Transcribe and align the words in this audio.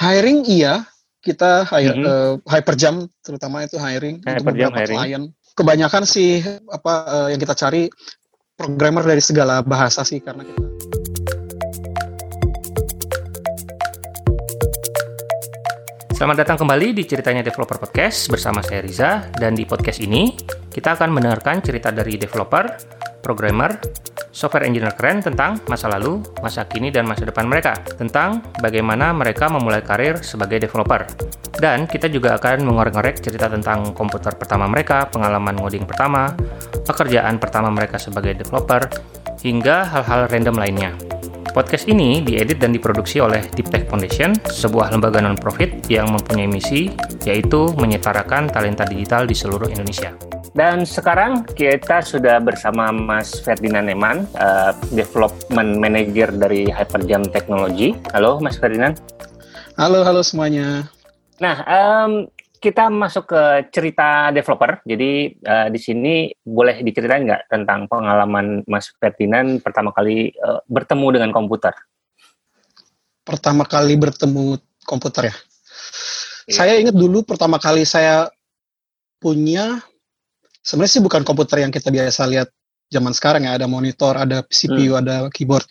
Hiring 0.00 0.48
iya, 0.48 0.80
kita 1.20 1.68
hire, 1.68 1.92
mm 1.92 2.00
-hmm. 2.00 2.08
uh, 2.08 2.34
hyperjam 2.48 3.04
terutama 3.20 3.68
itu 3.68 3.76
hiring 3.76 4.24
hyperjam, 4.24 4.40
untuk 4.40 4.48
beberapa 4.56 4.78
hiring. 4.80 4.96
klien. 4.96 5.22
Kebanyakan 5.52 6.08
sih 6.08 6.40
apa 6.72 6.94
uh, 7.04 7.28
yang 7.28 7.36
kita 7.36 7.52
cari 7.52 7.84
programmer 8.56 9.04
dari 9.04 9.20
segala 9.20 9.60
bahasa 9.60 10.00
sih 10.00 10.24
karena 10.24 10.48
kita 10.48 10.56
Selamat 16.16 16.48
datang 16.48 16.64
kembali 16.64 16.96
di 16.96 17.04
Ceritanya 17.04 17.44
Developer 17.44 17.76
Podcast 17.76 18.32
bersama 18.32 18.64
saya 18.64 18.80
Riza 18.80 19.28
dan 19.36 19.52
di 19.52 19.68
podcast 19.68 20.00
ini 20.00 20.32
kita 20.72 20.96
akan 20.96 21.12
mendengarkan 21.12 21.60
cerita 21.60 21.92
dari 21.92 22.16
developer, 22.16 22.72
programmer, 23.20 23.76
software 24.30 24.66
engineer 24.66 24.94
keren 24.94 25.22
tentang 25.22 25.58
masa 25.66 25.90
lalu, 25.90 26.22
masa 26.42 26.66
kini, 26.66 26.90
dan 26.90 27.06
masa 27.06 27.26
depan 27.26 27.46
mereka, 27.46 27.74
tentang 27.98 28.42
bagaimana 28.62 29.10
mereka 29.10 29.50
memulai 29.50 29.82
karir 29.82 30.22
sebagai 30.22 30.62
developer. 30.62 31.06
Dan 31.58 31.84
kita 31.90 32.06
juga 32.08 32.38
akan 32.38 32.64
mengorek-ngorek 32.64 33.20
cerita 33.20 33.50
tentang 33.50 33.92
komputer 33.92 34.34
pertama 34.38 34.70
mereka, 34.70 35.10
pengalaman 35.10 35.58
ngoding 35.58 35.84
pertama, 35.84 36.32
pekerjaan 36.86 37.36
pertama 37.36 37.68
mereka 37.68 37.98
sebagai 37.98 38.38
developer, 38.38 38.86
hingga 39.42 39.84
hal-hal 39.88 40.30
random 40.30 40.56
lainnya. 40.56 40.92
Podcast 41.50 41.90
ini 41.90 42.22
diedit 42.22 42.62
dan 42.62 42.70
diproduksi 42.70 43.18
oleh 43.18 43.42
Deep 43.58 43.74
Tech 43.74 43.90
Foundation, 43.90 44.38
sebuah 44.38 44.94
lembaga 44.94 45.18
non-profit 45.18 45.90
yang 45.90 46.06
mempunyai 46.14 46.46
misi, 46.46 46.94
yaitu 47.26 47.74
menyetarakan 47.74 48.46
talenta 48.46 48.86
digital 48.86 49.26
di 49.26 49.34
seluruh 49.34 49.66
Indonesia. 49.66 50.14
Dan 50.50 50.82
sekarang 50.82 51.46
kita 51.54 52.02
sudah 52.02 52.42
bersama 52.42 52.90
Mas 52.90 53.38
Ferdinand 53.38 53.86
Neman, 53.86 54.26
uh, 54.34 54.74
Development 54.90 55.78
Manager 55.78 56.34
dari 56.34 56.66
Hyperjam 56.66 57.22
Technology. 57.30 57.94
Halo 58.10 58.42
Mas 58.42 58.58
Ferdinand. 58.58 58.98
Halo, 59.78 60.02
halo 60.02 60.26
semuanya. 60.26 60.90
Nah, 61.38 61.62
um, 61.62 62.26
kita 62.58 62.90
masuk 62.90 63.30
ke 63.30 63.42
cerita 63.70 64.34
developer. 64.34 64.82
Jadi 64.82 65.38
uh, 65.46 65.70
di 65.70 65.78
sini 65.78 66.14
boleh 66.42 66.82
diceritain 66.82 67.30
nggak 67.30 67.46
tentang 67.46 67.86
pengalaman 67.86 68.66
Mas 68.66 68.90
Ferdinand 68.98 69.62
pertama 69.62 69.94
kali 69.94 70.34
uh, 70.42 70.58
bertemu 70.66 71.06
dengan 71.14 71.30
komputer? 71.30 71.78
Pertama 73.22 73.62
kali 73.62 73.94
bertemu 73.94 74.58
komputer 74.82 75.30
ya. 75.30 75.34
Iya. 76.50 76.54
Saya 76.58 76.72
ingat 76.82 76.98
dulu 76.98 77.22
pertama 77.22 77.62
kali 77.62 77.86
saya 77.86 78.26
punya 79.22 79.78
sebenarnya 80.70 80.92
sih 80.94 81.02
bukan 81.02 81.26
komputer 81.26 81.66
yang 81.66 81.74
kita 81.74 81.90
biasa 81.90 82.30
lihat 82.30 82.54
zaman 82.86 83.10
sekarang 83.10 83.50
ya, 83.50 83.58
ada 83.58 83.66
monitor, 83.66 84.14
ada 84.14 84.46
CPU, 84.46 84.94
hmm. 84.94 85.00
ada 85.02 85.14
keyboard. 85.34 85.66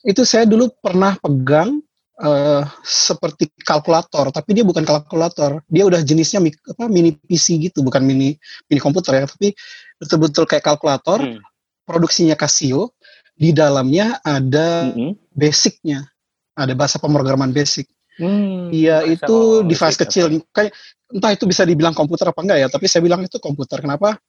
Itu 0.00 0.24
saya 0.24 0.48
dulu 0.48 0.72
pernah 0.80 1.16
pegang 1.20 1.80
uh, 2.20 2.64
seperti 2.80 3.52
kalkulator, 3.60 4.32
tapi 4.32 4.56
dia 4.56 4.64
bukan 4.64 4.84
kalkulator. 4.84 5.60
Dia 5.68 5.84
udah 5.84 6.00
jenisnya 6.00 6.40
apa, 6.40 6.88
mini 6.88 7.16
PC 7.16 7.60
gitu, 7.60 7.84
bukan 7.84 8.00
mini 8.00 8.36
mini 8.68 8.80
komputer 8.80 9.20
ya, 9.20 9.24
tapi 9.28 9.52
betul-betul 10.00 10.48
kayak 10.48 10.64
kalkulator. 10.64 11.20
Hmm. 11.20 11.40
Produksinya 11.84 12.38
Casio. 12.38 12.96
Di 13.40 13.56
dalamnya 13.56 14.20
ada 14.20 14.92
hmm. 14.92 15.32
basicnya, 15.32 16.04
ada 16.52 16.76
bahasa 16.76 17.00
pemrograman 17.00 17.56
basic. 17.56 17.88
Hmm, 18.20 18.68
iya 18.68 19.00
itu 19.08 19.64
device 19.64 19.96
kecil, 19.96 20.44
kayak 20.52 20.76
entah 21.08 21.32
itu 21.32 21.48
bisa 21.48 21.64
dibilang 21.64 21.96
komputer 21.96 22.28
apa 22.28 22.36
enggak 22.44 22.58
ya, 22.60 22.68
tapi 22.68 22.84
saya 22.84 23.00
bilang 23.00 23.24
itu 23.24 23.40
komputer. 23.40 23.80
Kenapa? 23.80 24.20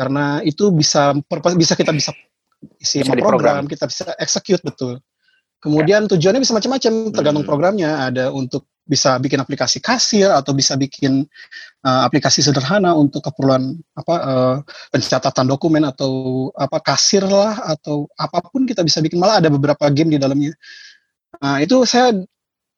Karena 0.00 0.40
itu 0.40 0.72
bisa 0.72 1.12
bisa 1.60 1.76
kita 1.76 1.92
bisa 1.92 2.16
isi 2.80 3.04
bisa 3.04 3.12
program, 3.20 3.68
kita 3.68 3.84
bisa 3.84 4.16
execute 4.16 4.64
betul. 4.64 4.96
Kemudian 5.60 6.08
ya. 6.08 6.16
tujuannya 6.16 6.40
bisa 6.40 6.56
macam-macam, 6.56 6.92
tergantung 7.12 7.44
hmm. 7.44 7.52
programnya. 7.52 7.90
Ada 8.08 8.32
untuk 8.32 8.64
bisa 8.80 9.20
bikin 9.20 9.44
aplikasi 9.44 9.78
kasir 9.84 10.32
atau 10.32 10.56
bisa 10.56 10.74
bikin 10.74 11.28
uh, 11.84 12.00
aplikasi 12.08 12.40
sederhana 12.40 12.96
untuk 12.96 13.20
keperluan 13.22 13.76
apa 13.92 14.14
uh, 14.24 14.56
pencatatan 14.88 15.46
dokumen 15.46 15.84
atau 15.84 16.48
apa 16.56 16.80
kasir 16.80 17.22
lah 17.28 17.60
atau 17.76 18.08
apa 18.16 18.40
pun 18.48 18.64
kita 18.64 18.80
bisa 18.80 19.04
bikin. 19.04 19.20
Malah 19.20 19.44
ada 19.44 19.52
beberapa 19.52 19.84
game 19.92 20.16
di 20.16 20.18
dalamnya. 20.18 20.56
Nah 21.44 21.60
itu 21.60 21.84
saya 21.84 22.16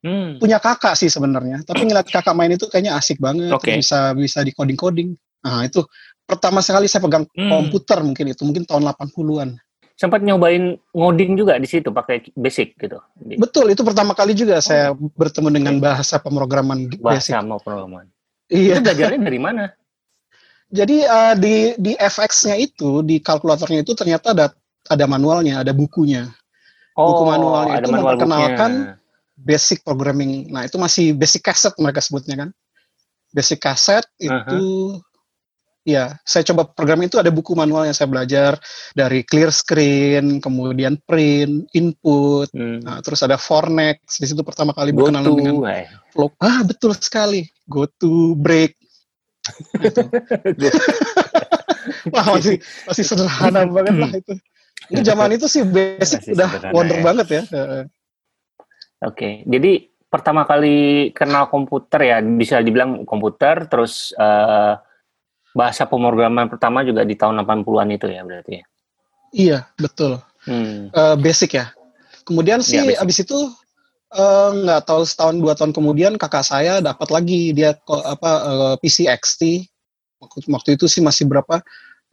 hmm. 0.02 0.42
punya 0.42 0.58
kakak 0.58 0.98
sih 0.98 1.06
sebenarnya. 1.06 1.62
Tapi 1.62 1.86
ngeliat 1.86 2.10
kakak 2.10 2.34
main 2.34 2.50
itu 2.50 2.66
kayaknya 2.66 2.98
asik 2.98 3.22
banget. 3.22 3.54
Okay. 3.62 3.78
Bisa 3.78 4.10
bisa 4.18 4.42
di 4.42 4.50
coding 4.50 4.76
coding. 4.76 5.14
Nah 5.46 5.62
itu 5.70 5.86
pertama 6.24 6.62
sekali 6.64 6.86
saya 6.88 7.02
pegang 7.04 7.26
hmm. 7.28 7.50
komputer 7.50 7.98
mungkin 8.00 8.32
itu 8.32 8.42
mungkin 8.46 8.64
tahun 8.64 8.88
80-an 8.88 9.58
sempat 10.02 10.24
nyobain 10.24 10.74
ngoding 10.90 11.38
juga 11.38 11.60
di 11.62 11.68
situ 11.70 11.94
pakai 11.94 12.32
basic 12.34 12.74
gitu. 12.80 12.98
Betul, 13.38 13.70
itu 13.70 13.86
pertama 13.86 14.16
kali 14.16 14.34
juga 14.34 14.58
oh. 14.58 14.64
saya 14.64 14.90
bertemu 14.96 15.48
dengan 15.54 15.74
bahasa 15.78 16.18
pemrograman 16.18 16.90
bahasa 16.98 17.38
basic. 17.38 17.62
pemrograman. 17.62 18.06
Iya. 18.50 18.80
Itu 18.80 18.80
belajarnya 18.82 19.20
dari 19.22 19.38
mana? 19.38 19.64
Jadi 20.72 21.04
uh, 21.04 21.34
di 21.38 21.76
di 21.78 21.92
FX-nya 21.94 22.56
itu 22.58 23.04
di 23.06 23.22
kalkulatornya 23.22 23.84
itu 23.86 23.92
ternyata 23.92 24.34
ada 24.34 24.46
ada 24.90 25.04
manualnya, 25.06 25.62
ada 25.62 25.70
bukunya. 25.70 26.26
Oh, 26.98 27.14
buku 27.14 27.24
manualnya 27.28 27.74
ada 27.78 27.86
itu 27.86 27.90
manual 27.92 28.04
memperkenalkan 28.16 28.72
bukunya. 28.72 28.94
basic 29.38 29.78
programming. 29.84 30.50
Nah, 30.50 30.66
itu 30.66 30.76
masih 30.82 31.14
basic 31.14 31.46
cassette 31.46 31.78
mereka 31.78 32.02
sebutnya 32.02 32.48
kan. 32.48 32.50
Basic 33.30 33.60
cassette 33.62 34.10
itu 34.18 34.34
uh 34.34 34.98
-huh 34.98 35.11
Ya, 35.82 36.14
saya 36.22 36.46
coba 36.46 36.70
program 36.70 37.02
itu 37.02 37.18
ada 37.18 37.34
buku 37.34 37.58
manual 37.58 37.90
yang 37.90 37.96
saya 37.96 38.06
belajar 38.06 38.54
dari 38.94 39.26
clear 39.26 39.50
screen, 39.50 40.38
kemudian 40.38 40.94
print, 41.10 41.66
input, 41.74 42.46
hmm. 42.54 42.86
nah, 42.86 43.02
terus 43.02 43.18
ada 43.26 43.34
Fornex. 43.34 44.22
Di 44.22 44.30
situ 44.30 44.46
pertama 44.46 44.70
kali 44.70 44.94
berkenalan 44.94 45.26
to, 45.26 45.38
dengan 45.42 45.58
eh. 45.66 45.90
flow. 46.14 46.30
Ah, 46.38 46.62
betul 46.62 46.94
sekali. 46.94 47.50
Go 47.66 47.90
to 47.98 48.38
break. 48.38 48.78
Wah, 52.14 52.26
masih 52.38 52.62
masih 52.86 53.02
sederhana 53.02 53.66
banget 53.66 53.94
lah 53.98 54.12
itu. 54.14 54.34
Ini 54.86 55.02
zaman 55.02 55.34
itu 55.34 55.50
sih 55.50 55.66
basic 55.66 56.30
masih 56.30 56.34
udah 56.38 56.48
wonder 56.70 56.98
ya. 56.98 57.02
banget 57.02 57.26
ya. 57.26 57.42
Oke, 57.42 57.90
okay. 59.02 59.32
jadi 59.50 59.90
pertama 60.06 60.46
kali 60.46 61.10
kenal 61.10 61.50
komputer 61.50 62.00
ya 62.06 62.16
bisa 62.22 62.62
dibilang 62.62 63.02
komputer, 63.02 63.66
terus 63.66 64.14
uh, 64.14 64.78
bahasa 65.52 65.84
pemrograman 65.84 66.48
pertama 66.48 66.80
juga 66.84 67.04
di 67.04 67.16
tahun 67.16 67.44
80-an 67.44 67.88
itu 67.92 68.06
ya 68.08 68.22
berarti 68.24 68.52
ya? 68.60 68.64
Iya, 69.32 69.58
betul. 69.80 70.20
Hmm. 70.44 70.92
Uh, 70.92 71.16
basic 71.16 71.56
ya. 71.56 71.72
Kemudian 72.22 72.60
sih 72.60 72.78
ya, 72.78 73.02
abis 73.02 73.26
itu 73.26 73.34
eh, 74.14 74.48
nggak 74.62 74.80
uh, 74.82 74.86
tahu 74.86 75.02
setahun 75.02 75.42
dua 75.42 75.58
tahun 75.58 75.74
kemudian 75.74 76.14
kakak 76.14 76.46
saya 76.46 76.78
dapat 76.78 77.10
lagi 77.10 77.50
dia 77.50 77.74
apa 77.90 78.30
uh, 78.46 78.74
PC 78.78 79.10
XT 79.10 79.66
waktu, 80.22 80.46
waktu 80.46 80.70
itu 80.78 80.86
sih 80.86 81.02
masih 81.02 81.26
berapa 81.26 81.58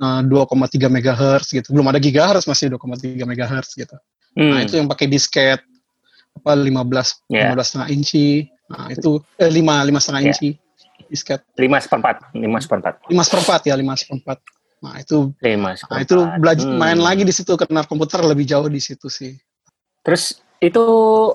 uh, 0.01 0.21
2,3 0.25 0.89
megahertz 0.89 1.53
gitu 1.53 1.69
belum 1.69 1.93
ada 1.93 2.01
gigahertz 2.01 2.49
masih 2.49 2.73
2,3 2.73 3.21
megahertz 3.29 3.77
gitu 3.77 3.93
nah, 4.33 4.41
hmm. 4.41 4.49
nah 4.49 4.59
itu 4.65 4.73
yang 4.81 4.89
pakai 4.89 5.05
disket 5.05 5.61
apa 6.41 6.51
15 6.57 7.29
yeah. 7.29 7.53
15 7.53 7.69
setengah 7.69 7.89
inci 7.93 8.29
nah 8.69 8.89
itu 8.89 9.21
eh, 9.37 9.51
5 9.51 9.61
lima 9.61 9.99
setengah 10.01 10.21
yeah. 10.25 10.29
inci 10.33 10.49
disket. 11.07 11.45
Lima 11.55 11.79
seperempat, 11.79 12.35
lima 12.35 12.59
seperempat. 12.59 12.93
Lima 13.07 13.23
seperempat 13.23 13.61
ya, 13.63 13.75
lima 13.79 13.93
seperempat. 13.95 14.37
Nah 14.79 14.95
itu, 14.99 15.31
lima 15.43 15.75
nah, 15.75 15.99
itu 15.99 16.15
belajar 16.39 16.67
hmm. 16.67 16.79
main 16.79 16.99
lagi 16.99 17.27
di 17.27 17.35
situ 17.35 17.55
kenal 17.59 17.83
komputer 17.83 18.23
lebih 18.23 18.47
jauh 18.47 18.67
di 18.67 18.79
situ 18.79 19.11
sih. 19.11 19.35
Terus 20.03 20.39
itu 20.59 20.85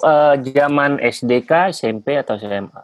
uh, 0.00 0.36
zaman 0.40 1.00
SDK, 1.00 1.72
SMP 1.72 2.16
atau 2.16 2.36
SMA? 2.40 2.82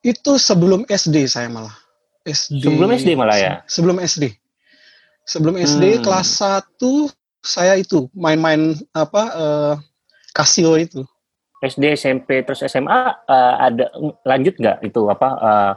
Itu 0.00 0.40
sebelum 0.40 0.88
SD 0.88 1.28
saya 1.28 1.52
malah. 1.52 1.76
SD. 2.24 2.64
Sebelum 2.64 2.88
SD 2.96 3.08
malah 3.16 3.38
ya? 3.40 3.54
Sebelum 3.68 3.96
SD. 4.00 4.36
Sebelum 5.28 5.60
SD 5.60 6.00
hmm. 6.00 6.02
kelas 6.04 6.40
1 6.40 6.80
saya 7.44 7.76
itu 7.76 8.08
main-main 8.16 8.76
apa 8.96 9.22
uh, 9.36 9.74
Casio 10.32 10.76
itu. 10.80 11.04
SD, 11.58 11.98
SMP, 11.98 12.46
terus 12.46 12.62
SMA 12.66 12.86
uh, 12.86 13.10
eh, 13.26 13.54
ada 13.70 13.84
lanjut 14.22 14.54
nggak 14.54 14.78
itu 14.86 15.10
apa 15.10 15.28
eh, 15.38 15.72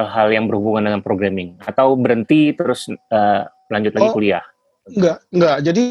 hal-hal 0.00 0.28
yang 0.32 0.44
berhubungan 0.48 0.88
dengan 0.88 1.02
programming 1.04 1.60
atau 1.60 1.98
berhenti 1.98 2.54
terus 2.54 2.88
uh, 2.88 3.44
lanjut 3.68 3.92
lagi 3.92 4.08
oh, 4.08 4.14
kuliah? 4.14 4.44
Enggak, 4.88 5.16
enggak. 5.34 5.56
Jadi 5.66 5.84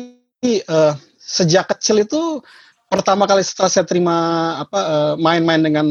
uh, 0.72 0.94
sejak 1.20 1.70
kecil 1.76 2.08
itu 2.08 2.42
pertama 2.90 3.30
kali 3.30 3.46
setelah 3.46 3.70
saya 3.70 3.86
terima 3.86 4.18
apa 4.66 4.80
uh, 4.80 5.14
main-main 5.20 5.62
dengan 5.62 5.86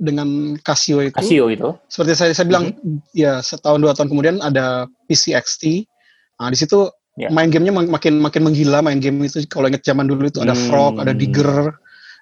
dengan 0.00 0.56
Casio 0.62 1.04
itu. 1.04 1.16
Casio 1.16 1.50
itu. 1.50 1.68
Seperti 1.90 2.12
saya 2.16 2.32
saya 2.32 2.46
bilang 2.48 2.72
mm-hmm. 2.72 3.12
ya 3.12 3.42
setahun 3.44 3.80
dua 3.82 3.92
tahun 3.92 4.08
kemudian 4.08 4.36
ada 4.40 4.86
PC 5.10 5.34
XT. 5.36 5.84
Nah, 6.40 6.48
di 6.48 6.56
situ 6.56 6.88
yeah. 7.20 7.28
main 7.28 7.52
gamenya 7.52 7.74
makin 7.74 8.16
makin 8.20 8.42
menggila 8.48 8.80
main 8.80 8.96
game 9.02 9.20
itu 9.26 9.44
kalau 9.50 9.68
inget 9.68 9.84
zaman 9.84 10.08
dulu 10.08 10.28
itu 10.30 10.40
ada 10.40 10.56
hmm. 10.56 10.64
Frog, 10.72 10.94
ada 11.04 11.12
Digger, 11.12 11.76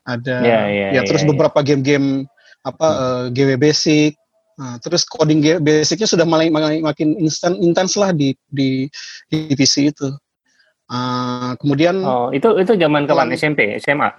ada 0.08 0.37
yeah, 0.40 0.64
yeah, 0.72 0.90
ya 0.96 1.00
terus 1.05 1.20
yeah, 1.20 1.31
beberapa 1.37 1.60
game-game 1.60 2.25
apa 2.64 2.88
hmm. 2.88 2.96
uh, 2.96 3.25
eh, 3.28 3.37
GW 3.37 3.50
basic 3.60 4.12
Nah, 4.58 4.75
terus 4.82 5.06
coding 5.06 5.38
basicnya 5.62 6.10
sudah 6.10 6.26
mulai 6.26 6.50
makin 6.50 7.14
instan 7.22 7.55
intens 7.62 7.94
lah 7.94 8.10
di 8.10 8.34
di 8.50 8.90
di 9.31 9.55
PC 9.55 9.94
itu. 9.94 10.10
Uh, 10.90 11.55
kemudian 11.62 12.02
Oh, 12.02 12.34
itu 12.34 12.58
itu 12.58 12.75
zaman 12.75 13.06
kapan 13.06 13.31
SMP, 13.38 13.78
SMA? 13.78 14.10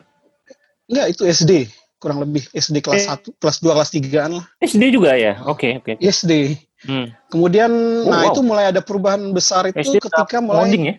Enggak, 0.87 1.07
itu 1.11 1.23
SD. 1.27 1.53
kurang 1.99 2.23
lebih 2.23 2.47
SD 2.55 2.79
kelas 2.79 3.11
Eh. 3.11 3.35
1, 3.35 3.35
kelas 3.43 3.59
2, 3.59 3.75
kelas 3.75 3.91
3-an 3.91 4.31
lah. 4.39 4.45
SD 4.63 4.95
juga 4.95 5.19
ya? 5.19 5.43
Oke, 5.43 5.83
oke. 5.83 5.99
SD. 5.99 6.55
Hmm. 6.87 7.11
Kemudian 7.27 7.67
Oh, 7.67 8.07
nah 8.07 8.23
wow. 8.23 8.31
itu 8.31 8.39
mulai 8.39 8.71
ada 8.71 8.79
perubahan 8.79 9.19
besar 9.35 9.67
itu 9.67 9.75
SD 9.75 10.07
ketika 10.07 10.39
mulai 10.39 10.71
Coding 10.71 10.83
ya? 10.87 10.95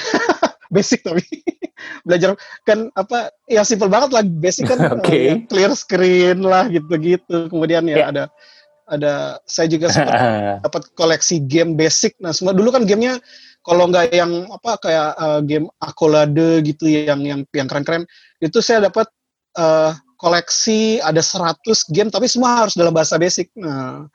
basic 0.76 1.00
tapi 1.00 1.24
belajar 2.06 2.36
kan 2.68 2.92
apa 2.92 3.32
ya 3.48 3.64
simple 3.64 3.88
banget 3.88 4.12
lah 4.12 4.22
basic 4.24 4.68
kan 4.68 4.78
eh, 5.08 5.32
ya, 5.32 5.34
clear 5.48 5.72
screen 5.72 6.44
lah 6.44 6.68
gitu-gitu. 6.68 7.48
Kemudian 7.48 7.88
ya 7.88 7.96
Ya. 7.96 8.06
ada 8.12 8.24
ada 8.86 9.42
saya 9.48 9.66
juga 9.66 9.90
sempat 9.90 10.14
dapat 10.68 10.82
koleksi 10.94 11.42
game 11.48 11.74
basic. 11.74 12.14
Nah, 12.22 12.30
semua 12.36 12.52
dulu 12.54 12.70
kan 12.70 12.84
gamenya 12.84 13.18
kalau 13.66 13.90
nggak 13.90 14.14
yang 14.14 14.46
apa 14.52 14.78
kayak 14.78 15.10
eh, 15.16 15.40
game 15.48 15.66
Accolade 15.82 16.62
gitu 16.62 16.86
yang 16.86 17.24
yang 17.24 17.40
yang 17.50 17.66
keren-keren, 17.66 18.06
itu 18.38 18.60
saya 18.62 18.86
dapat 18.86 19.08
eh, 19.58 19.92
koleksi 20.16 21.00
ada 21.04 21.20
100 21.20 21.60
game 21.92 22.08
tapi 22.08 22.24
semua 22.30 22.64
harus 22.64 22.78
dalam 22.78 22.94
bahasa 22.94 23.18
basic. 23.20 23.52
Nah, 23.58 24.06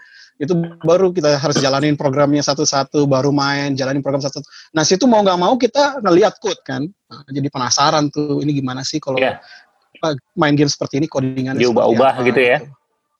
itu 0.41 0.57
baru 0.81 1.13
kita 1.13 1.37
harus 1.37 1.61
jalanin 1.61 1.93
programnya 1.93 2.41
satu-satu, 2.41 3.05
baru 3.05 3.29
main, 3.29 3.77
jalanin 3.77 4.01
program 4.01 4.25
satu. 4.25 4.41
Nah, 4.73 4.81
situ 4.81 5.05
mau 5.05 5.21
nggak 5.21 5.37
mau 5.37 5.53
kita 5.53 6.01
ngeliat 6.01 6.41
code 6.41 6.57
kan. 6.65 6.81
Nah, 6.81 7.29
jadi 7.29 7.45
penasaran 7.53 8.09
tuh 8.09 8.41
ini 8.41 8.57
gimana 8.57 8.81
sih 8.81 8.97
kalau 8.97 9.21
apa, 9.21 10.17
main 10.33 10.57
game 10.57 10.65
seperti 10.65 10.97
ini 10.97 11.05
codingannya 11.05 11.61
Diubah-ubah 11.61 12.25
gitu 12.25 12.41
ya? 12.41 12.57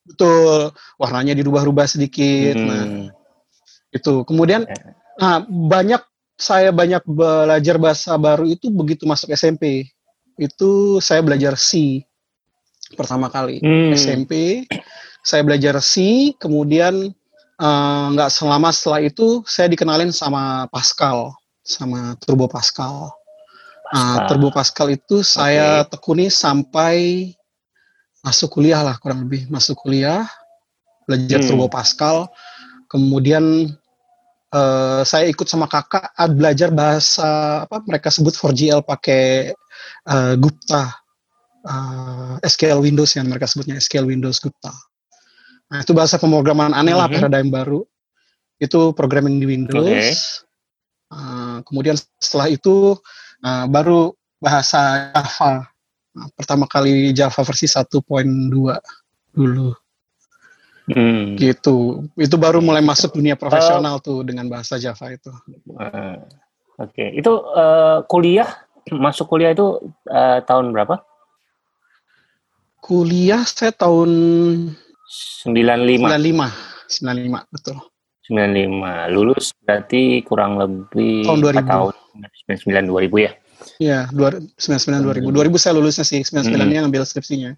Betul, 0.01 0.73
warnanya 0.97 1.37
dirubah-rubah 1.37 1.85
sedikit. 1.85 2.57
Nah, 2.57 2.89
Hmm. 2.89 3.07
itu 3.93 4.25
kemudian 4.25 4.65
Ya. 4.65 4.97
nah 5.19 5.35
banyak 5.45 6.01
saya 6.39 6.73
banyak 6.73 7.05
belajar 7.05 7.77
bahasa 7.77 8.17
baru 8.17 8.49
itu 8.49 8.73
begitu 8.73 9.05
masuk 9.05 9.29
SMP 9.35 9.93
itu 10.41 10.97
saya 11.03 11.21
belajar 11.21 11.53
C 11.59 12.01
pertama 12.97 13.29
kali 13.29 13.61
Hmm. 13.61 13.93
SMP 13.93 14.63
saya 15.21 15.45
belajar 15.45 15.77
C 15.79 16.33
kemudian 16.37 17.13
eh, 17.61 18.05
nggak 18.13 18.29
selama 18.33 18.73
setelah 18.73 19.01
itu 19.05 19.45
saya 19.45 19.69
dikenalin 19.69 20.09
sama 20.09 20.65
Pascal 20.73 21.33
sama 21.61 22.17
Turbo 22.17 22.49
Pascal. 22.49 23.13
Nah, 23.93 24.25
Pascal. 24.25 24.27
Turbo 24.27 24.49
Pascal 24.49 24.87
itu 24.97 25.21
saya 25.21 25.85
tekuni 25.85 26.33
sampai 26.33 27.29
masuk 28.21 28.61
kuliah 28.61 28.81
lah 28.85 28.97
kurang 29.01 29.25
lebih 29.25 29.49
masuk 29.49 29.77
kuliah 29.81 30.25
belajar 31.05 31.41
Hmm. 31.41 31.47
Turbo 31.53 31.67
Pascal. 31.69 32.27
Kemudian 32.89 33.69
eh, 34.51 35.01
saya 35.05 35.25
ikut 35.29 35.47
sama 35.47 35.69
kakak 35.69 36.11
ah, 36.17 36.29
belajar 36.29 36.73
bahasa 36.73 37.63
apa 37.69 37.79
mereka 37.85 38.09
sebut 38.09 38.33
4GL 38.33 38.81
pakai 38.81 39.53
eh, 40.09 40.33
Gupta. 40.41 40.97
Eh, 41.61 42.35
SQL 42.41 42.81
Windows 42.81 43.13
yang 43.13 43.29
mereka 43.29 43.45
sebutnya 43.45 43.77
SQL 43.77 44.09
Windows 44.09 44.41
Gupta 44.41 44.73
nah 45.71 45.79
itu 45.79 45.95
bahasa 45.95 46.19
pemrograman 46.19 46.75
aneh 46.75 46.91
lah 46.91 47.07
Mhm. 47.07 47.15
paradigm 47.15 47.47
baru. 47.47 47.79
Itu 48.59 48.91
programming 48.91 49.39
di 49.39 49.47
Windows. 49.47 50.43
Eh, 51.09 51.57
kemudian 51.63 51.95
setelah 52.19 52.51
itu 52.51 52.99
eh, 53.41 53.65
baru 53.65 54.11
bahasa 54.37 55.09
Java. 55.15 55.65
Nah, 56.11 56.27
pertama 56.35 56.67
kali 56.67 57.15
Java 57.15 57.41
versi 57.41 57.65
1.2 57.65 58.77
dulu. 59.31 59.71
Hmm. 60.91 61.39
gitu. 61.39 62.03
Itu 62.19 62.35
baru 62.35 62.59
mulai 62.59 62.83
masuk 62.83 63.15
dunia 63.15 63.39
profesional 63.39 64.03
tuh 64.03 64.27
dengan 64.27 64.51
bahasa 64.51 64.75
Java 64.75 65.07
itu. 65.09 65.31
Eh, 65.79 66.17
Oke, 66.77 67.05
itu 67.15 67.31
eh, 67.55 67.97
kuliah? 68.11 68.49
Masuk 68.91 69.29
kuliah 69.31 69.55
itu 69.55 69.79
eh, 70.05 70.43
tahun 70.43 70.75
berapa? 70.75 70.99
kuliah 72.81 73.45
saya 73.45 73.69
tahun 73.71 74.09
95. 75.11 76.07
95 76.07 76.51
95 76.87 77.43
betul 77.51 77.77
95. 78.25 79.11
Lulus 79.11 79.51
berarti 79.59 80.03
kurang 80.23 80.55
lebih 80.55 81.27
Tahun 81.27 81.39
2000. 81.41 81.59
4 81.59 81.67
tahun 81.67 81.93
99 82.47 82.87
2000 82.87 83.19
ya. 83.19 83.31
ya 83.77 83.99
dua- 84.09 84.39
99 84.57 85.03
2000 85.03 85.29
2000 85.29 85.57
saya 85.57 85.73
lulusnya 85.75 86.01
sih 86.01 86.23
99 86.23 86.55
Hmm. 86.55 86.65
nya 86.65 86.79
ngambil 86.81 87.03
skripsinya 87.03 87.51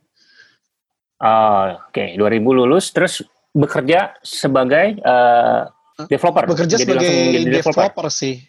Oh, 1.24 1.80
oke, 1.88 2.20
2000 2.20 2.20
lulus 2.52 2.92
terus 2.92 3.24
bekerja 3.50 4.12
sebagai 4.20 4.98
eh, 4.98 5.62
developer. 6.10 6.44
bekerja 6.44 6.76
Jadi 6.76 6.84
sebagai 6.84 7.08
jadi 7.08 7.64
developer. 7.64 8.08
sih 8.12 8.44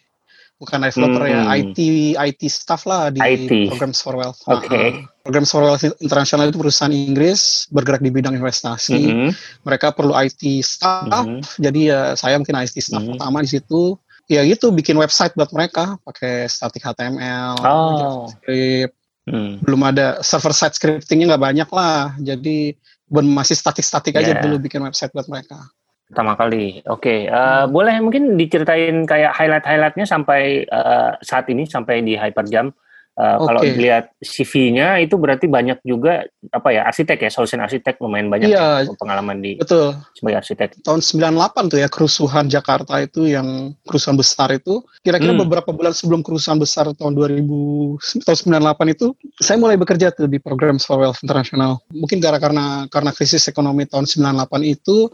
bukan 0.55 0.87
developer 0.87 1.23
ya 1.27 1.41
Hmm. 1.43 1.51
IT 1.51 1.79
IT 2.15 2.41
staff 2.47 2.87
lah 2.87 3.11
di 3.11 3.19
IT. 3.19 3.67
Programs 3.67 3.99
for 3.99 4.15
Wealth 4.15 4.39
Oke. 4.47 4.71
Nah, 4.71 5.11
Programs 5.21 5.49
for 5.51 5.61
Wealth 5.61 5.83
International 5.99 6.47
itu 6.47 6.57
perusahaan 6.57 6.93
Inggris 6.93 7.67
bergerak 7.67 7.99
di 7.99 8.09
bidang 8.09 8.39
investasi 8.39 8.95
Mhm. 8.95 9.29
mereka 9.67 9.91
perlu 9.91 10.15
IT 10.15 10.63
staff 10.63 11.27
Mhm. 11.27 11.43
jadi 11.59 11.79
ya 11.83 11.99
saya 12.15 12.39
mungkin 12.39 12.55
IT 12.55 12.79
staff 12.79 13.03
Mhm. 13.03 13.19
pertama 13.19 13.43
di 13.43 13.49
situ 13.51 13.99
ya 14.25 14.41
gitu 14.41 14.71
bikin 14.71 14.95
website 14.95 15.35
buat 15.35 15.51
mereka 15.51 15.99
pakai 16.01 16.47
static 16.47 16.81
HTML 16.81 17.59
Oh. 17.61 18.25
JavaScript 18.31 18.95
Hmm. 19.25 19.57
belum 19.59 19.81
ada 19.81 20.21
server 20.21 20.53
side 20.53 20.77
scriptingnya 20.77 21.33
nggak 21.33 21.43
banyak 21.43 21.69
lah 21.73 22.13
jadi 22.17 22.77
masih 23.09 23.53
statik-statik 23.53 24.13
aja 24.13 24.33
Yeah. 24.33 24.41
dulu 24.41 24.61
bikin 24.61 24.81
website 24.81 25.13
buat 25.13 25.25
mereka 25.25 25.61
Pertama 26.05 26.37
kali. 26.37 26.85
Oke, 26.85 27.25
eh, 27.25 27.33
Hmm. 27.33 27.73
boleh 27.73 27.97
mungkin 27.97 28.37
diceritain 28.37 29.09
kayak 29.09 29.33
highlight-highlightnya 29.33 30.05
sampai 30.05 30.61
eh, 30.69 31.11
saat 31.25 31.49
ini 31.49 31.65
sampai 31.65 32.05
di 32.05 32.13
Hyperjam. 32.13 32.69
Eh, 33.15 33.37
Kalau 33.39 33.63
Oke. 33.63 33.71
dilihat 33.71 34.11
CV-nya 34.19 34.99
itu 34.99 35.15
berarti 35.15 35.47
banyak 35.47 35.79
juga 35.81 36.27
apa 36.51 36.67
ya 36.69 36.83
arsitek 36.83 37.23
ya, 37.23 37.29
solution 37.31 37.63
arsitek 37.63 37.95
lumayan 37.97 38.27
banyak 38.27 38.51
Iya. 38.51 38.83
ya, 38.83 38.91
pengalaman 38.93 39.39
di 39.39 39.55
betul 39.55 39.95
sebagai 40.11 40.43
arsitek. 40.43 40.83
tahun 40.83 40.99
98 40.99 41.71
tuh 41.71 41.79
ya 41.79 41.87
kerusuhan 41.87 42.51
Jakarta 42.51 42.99
itu 42.99 43.23
yang 43.23 43.71
kerusuhan 43.81 44.19
besar 44.19 44.51
itu 44.51 44.83
kira-kira 44.99 45.31
Hmm. 45.31 45.47
beberapa 45.47 45.71
bulan 45.71 45.95
sebelum 45.95 46.27
kerusuhan 46.27 46.59
besar 46.59 46.91
tahun 46.91 47.15
2000 47.15 47.95
tahun 48.19 48.35
98 48.35 48.91
itu 48.91 49.15
saya 49.39 49.55
mulai 49.55 49.79
bekerja 49.79 50.11
tuh 50.11 50.27
di 50.27 50.35
program 50.37 50.75
for 50.75 50.99
Wealth 50.99 51.23
International 51.23 51.79
mungkin 51.89 52.19
karena 52.19 52.35
karena 52.35 52.65
karena 52.85 53.11
krisis 53.11 53.47
ekonomi 53.47 53.87
tahun 53.87 54.11
98 54.11 54.59
itu 54.61 55.07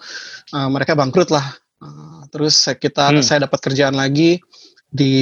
uh, 0.50 0.70
mereka 0.70 0.98
bangkrut 0.98 1.30
lah 1.30 1.54
Uh, 1.78 2.22
terus 2.30 2.62
kita 2.78 3.10
Hmm. 3.10 3.26
saya 3.26 3.46
dapat 3.46 3.58
kerjaan 3.60 3.94
lagi 3.94 4.38
di 4.88 5.14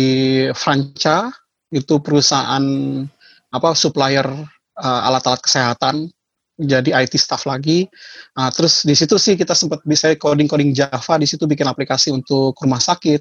Franca 0.51 1.31
itu 1.69 2.01
perusahaan 2.01 2.63
apa 3.50 3.69
supplier 3.77 4.25
uh, 4.77 5.01
alat-alat 5.10 5.42
kesehatan 5.42 6.10
jadi 6.60 6.92
IT 6.92 7.16
staff 7.16 7.48
lagi 7.48 7.88
Nah, 8.39 8.48
terus 8.56 8.88
di 8.88 8.95
situ 8.95 9.19
sih 9.19 9.35
kita 9.35 9.52
sempat 9.52 9.83
bisa 9.83 10.16
coding-coding 10.16 10.71
Java, 10.71 11.19
di 11.19 11.28
situ 11.28 11.44
bikin 11.44 11.68
aplikasi 11.68 12.07
untuk 12.07 12.56
rumah 12.56 12.80
sakit. 12.80 13.19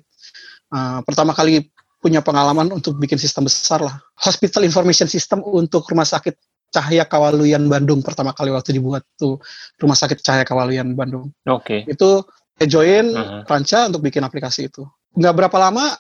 Uh, 0.71 1.02
pertama 1.02 1.35
kali 1.35 1.67
punya 1.99 2.23
pengalaman 2.23 2.71
untuk 2.71 2.95
bikin 3.02 3.19
sistem 3.19 3.50
besar 3.50 3.83
lah. 3.83 3.99
Hospital 4.23 4.62
Information 4.62 5.11
System 5.11 5.43
untuk 5.43 5.83
rumah 5.90 6.07
sakit 6.07 6.38
Cahaya 6.71 7.02
Kawaluyan 7.02 7.67
Bandung 7.67 7.99
pertama 8.05 8.31
kali 8.31 8.55
waktu 8.55 8.78
dibuat 8.78 9.02
tuh 9.19 9.43
rumah 9.83 9.99
sakit 9.99 10.23
Cahaya 10.23 10.47
Kawaluyan 10.47 10.95
Bandung. 10.95 11.35
Oke. 11.50 11.83
Itu 11.90 12.23
saya 12.55 12.69
join 12.71 13.11
Mhm. 13.11 13.50
Franca 13.50 13.90
untuk 13.90 14.07
bikin 14.07 14.23
aplikasi 14.23 14.71
itu. 14.71 14.87
Nggak 15.19 15.35
berapa 15.35 15.57
lama 15.59 15.99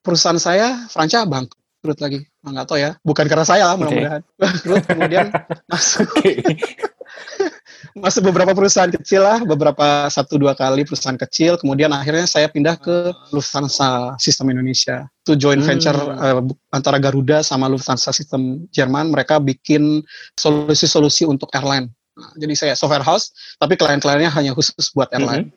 perusahaan 0.00 0.40
saya 0.40 0.88
Franca 0.88 1.28
bangkrut 1.28 1.59
lagi. 1.80 2.20
Nah, 2.44 2.50
nggak 2.52 2.66
tahu 2.68 2.78
ya, 2.78 2.90
bukan 3.00 3.24
karena 3.24 3.46
saya 3.48 3.64
lah 3.64 3.76
mudah-mudahan. 3.80 4.22
Bangkrut 4.40 4.84
kemudian 4.84 5.26
masuk 5.72 6.04
Oke. 6.12 6.32
masuk 8.04 8.22
beberapa 8.30 8.52
perusahaan 8.52 8.92
kecil 8.92 9.24
lah, 9.24 9.40
beberapa 9.42 10.06
satu 10.12 10.36
dua 10.36 10.52
kali 10.52 10.84
perusahaan 10.84 11.16
kecil, 11.16 11.56
kemudian 11.56 11.90
akhirnya 11.90 12.28
saya 12.28 12.46
pindah 12.46 12.76
ke 12.76 13.10
Lufthansa 13.32 14.14
Sistem 14.20 14.52
Indonesia. 14.52 15.08
Itu 15.24 15.34
joint 15.34 15.64
Hmm. 15.64 15.68
venture 15.74 15.98
eh, 16.20 16.38
bu- 16.44 16.58
antara 16.70 17.00
Garuda 17.00 17.40
sama 17.40 17.66
Lufthansa 17.66 18.12
Sistem 18.12 18.68
Jerman, 18.70 19.08
mereka 19.10 19.40
bikin 19.40 20.04
solusi-solusi 20.36 21.24
untuk 21.24 21.48
airline. 21.56 21.88
Nah, 22.14 22.30
jadi 22.36 22.52
saya 22.54 22.72
software 22.76 23.02
house, 23.02 23.32
tapi 23.56 23.80
klien-kliennya 23.80 24.28
hanya 24.28 24.52
khusus 24.52 24.92
buat 24.92 25.08
airline. 25.16 25.48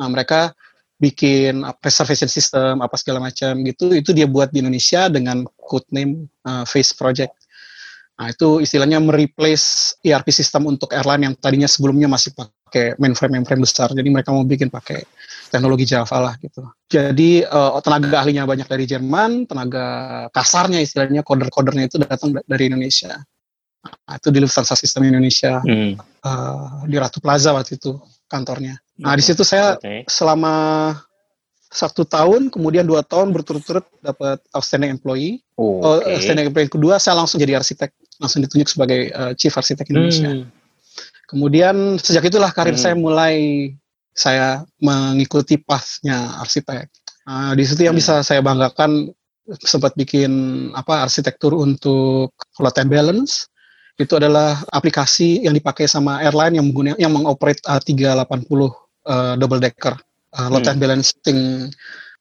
Nah, 0.00 0.08
mereka 0.08 0.56
bikin 0.96 1.64
uh, 1.64 1.76
reservation 1.84 2.28
system 2.28 2.80
apa 2.80 2.96
segala 2.96 3.20
macam 3.20 3.52
gitu, 3.64 3.92
itu 3.92 4.10
dia 4.16 4.24
buat 4.24 4.52
di 4.52 4.64
Indonesia 4.64 5.08
dengan 5.12 5.44
code 5.60 5.88
name 5.92 6.28
uh, 6.48 6.64
Face 6.64 6.96
Project. 6.96 7.36
Nah, 8.16 8.32
itu 8.32 8.64
istilahnya 8.64 8.96
mereplace 8.96 9.92
ERP 10.00 10.32
sistem 10.32 10.72
untuk 10.72 10.88
airline 10.96 11.28
yang 11.28 11.34
tadinya 11.36 11.68
sebelumnya 11.68 12.08
masih 12.08 12.32
pakai 12.32 12.96
mainframe 12.96 13.36
mainframe 13.36 13.60
besar. 13.60 13.92
Jadi 13.92 14.08
mereka 14.08 14.32
mau 14.32 14.40
bikin 14.40 14.72
pakai 14.72 15.04
teknologi 15.52 15.84
Java 15.84 16.32
lah 16.32 16.34
gitu. 16.40 16.64
Jadi 16.88 17.44
eh, 17.44 17.70
tenaga 17.84 18.24
ahlinya 18.24 18.48
banyak 18.48 18.64
dari 18.64 18.88
Jerman, 18.88 19.44
tenaga 19.44 19.84
kasarnya 20.32 20.80
istilahnya 20.80 21.20
coder-codernya 21.20 21.92
itu 21.92 22.00
datang 22.00 22.32
da- 22.32 22.46
dari 22.48 22.72
Indonesia. 22.72 23.20
Nah, 23.84 24.14
itu 24.16 24.32
di 24.32 24.40
Lufthansa 24.40 24.72
Sistem 24.72 25.12
Indonesia 25.12 25.60
Hmm. 25.60 26.00
eh, 26.00 26.68
di 26.88 26.96
Ratu 26.96 27.20
Plaza 27.20 27.52
waktu 27.52 27.76
itu 27.76 28.00
kantornya. 28.26 28.78
Nah 29.00 29.14
di 29.14 29.24
situ 29.24 29.42
saya 29.42 29.78
Oke. 29.78 30.06
selama 30.10 30.54
satu 31.66 32.06
tahun, 32.06 32.48
kemudian 32.48 32.86
dua 32.86 33.02
tahun 33.02 33.34
berturut-turut 33.34 33.84
dapat 34.00 34.40
outstanding 34.54 34.94
employee. 34.94 35.42
Oh, 35.58 36.00
Oke. 36.00 36.14
outstanding 36.16 36.48
employee 36.48 36.70
kedua 36.70 36.96
saya 37.02 37.18
langsung 37.18 37.42
jadi 37.42 37.58
arsitek. 37.58 37.92
langsung 38.16 38.40
ditunjuk 38.40 38.64
sebagai 38.72 39.12
uh, 39.12 39.36
Chief 39.36 39.52
Arsitek 39.52 39.92
Indonesia. 39.92 40.32
Hmm. 40.32 40.48
Kemudian 41.28 42.00
sejak 42.00 42.32
itulah 42.32 42.48
karir 42.48 42.72
hmm. 42.72 42.80
saya 42.80 42.96
mulai 42.96 43.36
saya 44.16 44.64
mengikuti 44.80 45.60
pathnya 45.60 46.40
arsitek. 46.40 46.88
Uh, 47.28 47.52
di 47.52 47.68
situ 47.68 47.84
yang 47.84 47.92
hmm. 47.92 48.00
bisa 48.00 48.24
saya 48.24 48.40
banggakan 48.40 49.12
sempat 49.60 49.92
bikin 50.00 50.32
apa 50.72 51.04
arsitektur 51.04 51.52
untuk 51.52 52.32
load 52.56 52.76
and 52.80 52.88
balance 52.88 53.52
itu 53.96 54.12
adalah 54.12 54.60
aplikasi 54.68 55.48
yang 55.48 55.56
dipakai 55.56 55.88
sama 55.88 56.20
airline 56.20 56.60
yang 56.60 56.68
menggunakan 56.68 57.00
yang 57.00 57.12
mengoperate 57.16 57.64
A380 57.64 58.60
uh, 59.08 59.34
double 59.40 59.60
decker 59.60 59.96
uh, 60.36 60.48
load 60.52 60.68
hmm. 60.68 60.70
and 60.76 60.78
balancing 60.80 61.40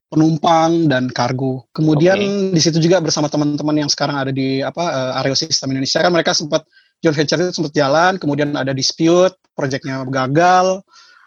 penumpang 0.08 0.88
dan 0.88 1.12
kargo. 1.12 1.68
Kemudian 1.76 2.16
okay. 2.16 2.56
di 2.56 2.62
situ 2.64 2.80
juga 2.80 3.04
bersama 3.04 3.28
teman-teman 3.28 3.84
yang 3.84 3.90
sekarang 3.92 4.16
ada 4.16 4.32
di 4.32 4.64
apa 4.64 4.84
uh, 4.88 5.20
Areo 5.20 5.36
System 5.36 5.76
Indonesia 5.76 6.00
kan 6.00 6.12
mereka 6.16 6.32
sempat 6.32 6.64
joint 7.04 7.18
venture 7.18 7.42
itu 7.44 7.52
sempat 7.52 7.74
jalan, 7.76 8.16
kemudian 8.16 8.56
ada 8.56 8.72
dispute, 8.72 9.36
proyeknya 9.52 10.08
gagal. 10.08 10.80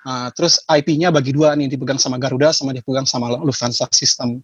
Uh, 0.08 0.32
terus 0.32 0.62
IP-nya 0.64 1.12
bagi 1.12 1.36
dua 1.36 1.52
nih 1.52 1.68
dipegang 1.68 2.00
sama 2.00 2.16
Garuda 2.16 2.54
sama 2.56 2.72
dipegang 2.72 3.04
sama 3.04 3.36
Lufthansa 3.44 3.84
System. 3.92 4.40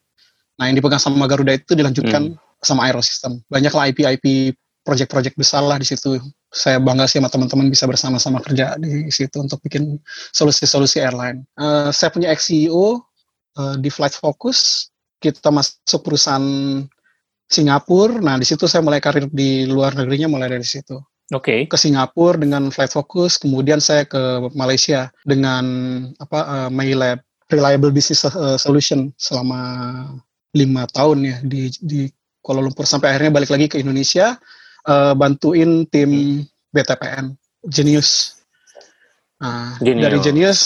Nah, 0.60 0.68
yang 0.68 0.76
dipegang 0.76 1.00
sama 1.00 1.24
Garuda 1.24 1.56
itu 1.56 1.72
dilanjutkan 1.72 2.36
hmm. 2.36 2.60
sama 2.60 2.84
Aerosystem. 2.90 3.40
Banyaklah 3.48 3.88
IP-IP 3.88 4.52
project-project 4.84 5.34
besar 5.34 5.64
lah 5.64 5.80
di 5.80 5.88
situ. 5.88 6.20
Saya 6.52 6.78
bangga 6.78 7.08
sih 7.08 7.18
sama 7.18 7.32
teman-teman 7.32 7.72
bisa 7.72 7.88
bersama-sama 7.88 8.38
kerja 8.44 8.76
di 8.76 9.08
situ 9.08 9.40
untuk 9.40 9.58
bikin 9.64 9.98
solusi-solusi 10.30 11.00
airline. 11.00 11.42
Uh, 11.56 11.88
saya 11.90 12.12
punya 12.12 12.30
ex-CEO 12.30 13.00
uh, 13.58 13.74
di 13.80 13.88
Flight 13.88 14.14
Focus. 14.14 14.92
Kita 15.18 15.48
masuk 15.48 16.04
perusahaan 16.04 16.44
Singapura. 17.48 18.20
Nah, 18.20 18.36
di 18.36 18.44
situ 18.44 18.68
saya 18.68 18.84
mulai 18.84 19.00
karir 19.00 19.26
di 19.32 19.64
luar 19.64 19.96
negerinya 19.96 20.28
mulai 20.28 20.52
dari 20.52 20.68
situ. 20.68 21.00
Oke. 21.32 21.48
Okay. 21.48 21.60
Ke 21.64 21.80
Singapura 21.80 22.36
dengan 22.36 22.68
Flight 22.68 22.92
Focus, 22.92 23.40
kemudian 23.40 23.80
saya 23.80 24.04
ke 24.04 24.52
Malaysia 24.52 25.08
dengan 25.24 25.64
apa 26.20 26.68
uh, 26.68 26.70
MyLab 26.70 27.24
Reliable 27.48 27.92
Business 27.92 28.24
Solution 28.60 29.12
selama 29.20 29.60
lima 30.56 30.88
tahun 30.88 31.18
ya 31.24 31.36
di 31.44 31.68
di 31.82 32.00
Kuala 32.44 32.60
Lumpur 32.60 32.84
sampai 32.84 33.12
akhirnya 33.12 33.32
balik 33.32 33.50
lagi 33.52 33.66
ke 33.68 33.76
Indonesia 33.80 34.36
uh, 34.88 35.12
bantuin 35.16 35.88
tim 35.88 36.42
BTPN 36.74 37.34
Genius. 37.64 38.40
Nah, 39.40 39.76
Genius. 39.80 40.04
dari 40.04 40.18
Genius 40.20 40.60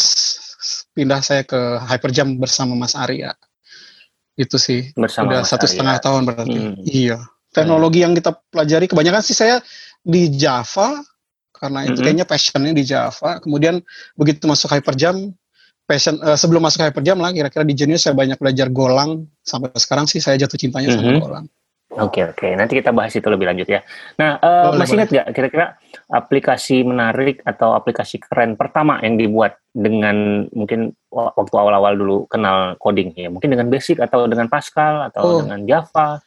pindah 0.95 1.23
saya 1.23 1.43
ke 1.47 1.59
Hyperjam 1.87 2.39
bersama 2.39 2.75
Mas 2.75 2.99
Arya. 2.99 3.35
Itu 4.39 4.59
sih. 4.59 4.91
Bersama 4.95 5.31
Udah 5.31 5.41
Mas 5.43 5.51
satu 5.51 5.67
setengah 5.67 5.99
tahun 6.03 6.23
berarti. 6.27 6.59
Hmm. 6.59 6.75
Iya. 6.83 7.19
Teknologi 7.55 8.03
hmm. 8.03 8.05
yang 8.05 8.13
kita 8.19 8.31
pelajari 8.51 8.87
kebanyakan 8.91 9.23
sih 9.23 9.37
saya 9.37 9.63
di 10.03 10.31
Java 10.35 11.03
karena 11.59 11.91
itu 11.91 11.99
hmm. 11.99 12.05
kayaknya 12.07 12.27
passionnya 12.27 12.73
di 12.75 12.85
Java. 12.87 13.39
Kemudian 13.43 13.83
begitu 14.15 14.47
masuk 14.47 14.71
Hyperjam 14.75 15.35
passion 15.89 16.21
uh, 16.21 16.37
sebelum 16.37 16.61
masuk 16.61 16.85
Hyperjam 16.85 17.17
lah 17.17 17.33
kira-kira 17.33 17.65
di 17.65 17.73
Genius 17.73 18.05
saya 18.05 18.13
banyak 18.13 18.37
belajar 18.37 18.69
Golang 18.69 19.25
sampai 19.41 19.73
sekarang 19.79 20.05
sih 20.05 20.21
saya 20.21 20.37
jatuh 20.37 20.61
cintanya 20.61 20.93
mm 20.93 20.99
-hmm. 20.99 21.15
sama. 21.15 21.25
Golang. 21.25 21.47
Oke 21.89 22.21
okay, 22.21 22.23
oke 22.29 22.37
okay. 22.37 22.53
nanti 22.53 22.77
kita 22.77 22.93
bahas 22.93 23.17
itu 23.17 23.25
lebih 23.33 23.49
lanjut 23.49 23.65
ya. 23.65 23.81
Nah 24.21 24.37
uh, 24.37 24.77
boleh, 24.77 24.79
masih 24.85 24.95
ingat 25.01 25.09
nggak 25.09 25.27
kira-kira 25.33 25.67
aplikasi 26.13 26.85
menarik 26.85 27.41
atau 27.49 27.73
aplikasi 27.73 28.21
keren 28.21 28.61
pertama 28.61 29.01
yang 29.01 29.17
dibuat 29.17 29.57
dengan 29.73 30.45
mungkin 30.53 30.93
waktu 31.09 31.55
awal-awal 31.57 31.97
dulu 31.97 32.17
kenal 32.29 32.77
coding 32.77 33.17
ya 33.17 33.33
mungkin 33.33 33.57
dengan 33.57 33.73
Basic 33.73 34.05
atau 34.05 34.29
dengan 34.29 34.53
Pascal 34.53 35.09
atau 35.09 35.23
oh. 35.25 35.39
dengan 35.49 35.65
Java 35.65 36.21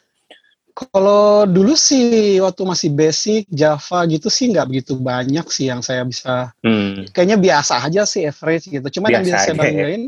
kalau 0.72 1.46
dulu 1.46 1.76
sih 1.76 2.40
waktu 2.40 2.64
masih 2.64 2.90
basic 2.96 3.44
Java 3.52 4.08
gitu 4.08 4.32
sih 4.32 4.50
nggak 4.50 4.68
begitu 4.72 4.96
banyak 4.98 5.46
sih 5.52 5.68
yang 5.68 5.84
saya 5.84 6.08
bisa. 6.08 6.56
Hmm. 6.64 7.06
Kayaknya 7.12 7.38
biasa 7.38 7.74
aja 7.86 8.02
sih 8.08 8.26
average 8.26 8.72
gitu. 8.72 8.88
Cuma 9.00 9.12
yang 9.12 9.24
bisa 9.24 9.44
saya 9.44 9.56
ya. 9.56 9.60
banggain, 9.60 10.04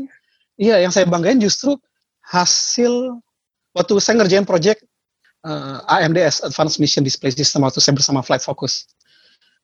iya 0.56 0.76
yang 0.80 0.92
saya 0.92 1.04
banggain 1.04 1.38
justru 1.38 1.76
hasil 2.24 3.20
waktu 3.76 3.92
saya 4.00 4.24
ngerjain 4.24 4.48
project 4.48 4.80
uh, 5.44 5.78
eh, 5.84 6.04
AMDS 6.08 6.42
Advanced 6.48 6.80
Mission 6.80 7.04
Display 7.04 7.30
System 7.30 7.62
waktu 7.62 7.78
saya 7.78 7.94
bersama 7.94 8.24
Flight 8.24 8.42
Focus. 8.42 8.88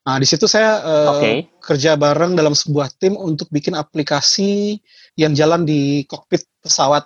Nah 0.05 0.17
di 0.17 0.25
situ 0.25 0.49
saya 0.49 0.81
uh, 0.81 1.17
okay. 1.17 1.49
kerja 1.61 1.93
bareng 1.93 2.33
dalam 2.33 2.57
sebuah 2.57 2.89
tim 2.97 3.13
untuk 3.13 3.49
bikin 3.53 3.77
aplikasi 3.77 4.81
yang 5.13 5.37
jalan 5.37 5.61
di 5.65 6.05
kokpit 6.09 6.45
pesawat 6.61 7.05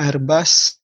Airbus 0.00 0.80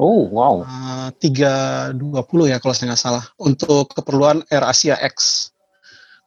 Oh, 0.00 0.24
wow. 0.32 0.64
Uh, 0.64 1.12
320 1.20 2.16
ya 2.48 2.56
kalau 2.56 2.72
saya 2.72 2.96
nggak 2.96 3.02
salah 3.04 3.24
untuk 3.36 3.92
keperluan 3.92 4.40
Air 4.48 4.64
Asia 4.64 4.96
X. 4.96 5.52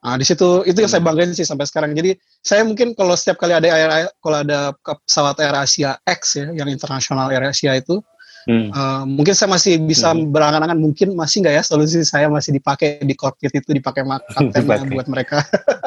Nah, 0.05 0.13
di 0.19 0.27
situ 0.27 0.61
itu 0.69 0.77
yang 0.77 0.91
hmm. 0.91 0.99
saya 0.99 1.01
banggain 1.01 1.33
sih 1.33 1.41
sampai 1.41 1.65
sekarang. 1.65 1.97
Jadi 1.97 2.13
saya 2.45 2.61
mungkin 2.67 2.93
kalau 2.93 3.17
setiap 3.17 3.41
kali 3.41 3.57
ada 3.57 3.65
air, 3.65 4.13
kalau 4.21 4.45
ada 4.45 4.77
pesawat 4.85 5.41
Air 5.41 5.57
Asia 5.57 5.97
X 6.05 6.37
ya, 6.37 6.53
yang 6.53 6.69
internasional 6.69 7.33
Air 7.33 7.49
Asia 7.49 7.73
itu, 7.73 8.03
hmm. 8.47 8.67
uh, 8.71 9.03
mungkin 9.07 9.33
saya 9.35 9.49
masih 9.51 9.81
bisa 9.81 10.11
hmm. 10.11 10.31
berangan-angan 10.31 10.79
mungkin 10.79 11.15
masih 11.17 11.43
nggak 11.43 11.55
ya 11.59 11.63
solusi 11.63 12.03
saya 12.03 12.27
masih 12.27 12.55
dipakai 12.55 13.01
di 13.01 13.15
cockpit 13.15 13.53
itu 13.55 13.69
dipakai 13.73 14.03
kaptennya 14.35 14.87
buat 14.91 15.07
mereka. 15.09 15.41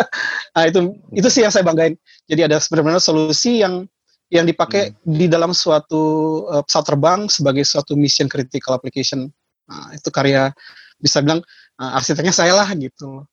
nah 0.55 0.63
itu 0.65 0.97
itu 1.13 1.29
sih 1.31 1.45
yang 1.45 1.53
saya 1.53 1.63
banggain. 1.63 1.95
Jadi 2.27 2.41
ada 2.49 2.57
sebenarnya 2.59 3.03
solusi 3.03 3.61
yang 3.61 3.87
yang 4.33 4.43
dipakai 4.43 4.91
hmm. 4.91 5.17
di 5.17 5.27
dalam 5.31 5.55
suatu 5.55 6.03
uh, 6.51 6.63
pesawat 6.67 6.87
terbang 6.91 7.21
sebagai 7.31 7.63
suatu 7.63 7.95
mission 7.95 8.27
critical 8.27 8.75
application. 8.75 9.31
Nah, 9.67 9.95
itu 9.95 10.11
karya 10.11 10.51
bisa 10.99 11.23
bilang 11.23 11.43
uh, 11.79 11.99
arsiteknya 11.99 12.35
saya 12.35 12.55
lah 12.57 12.67
gitu 12.75 13.27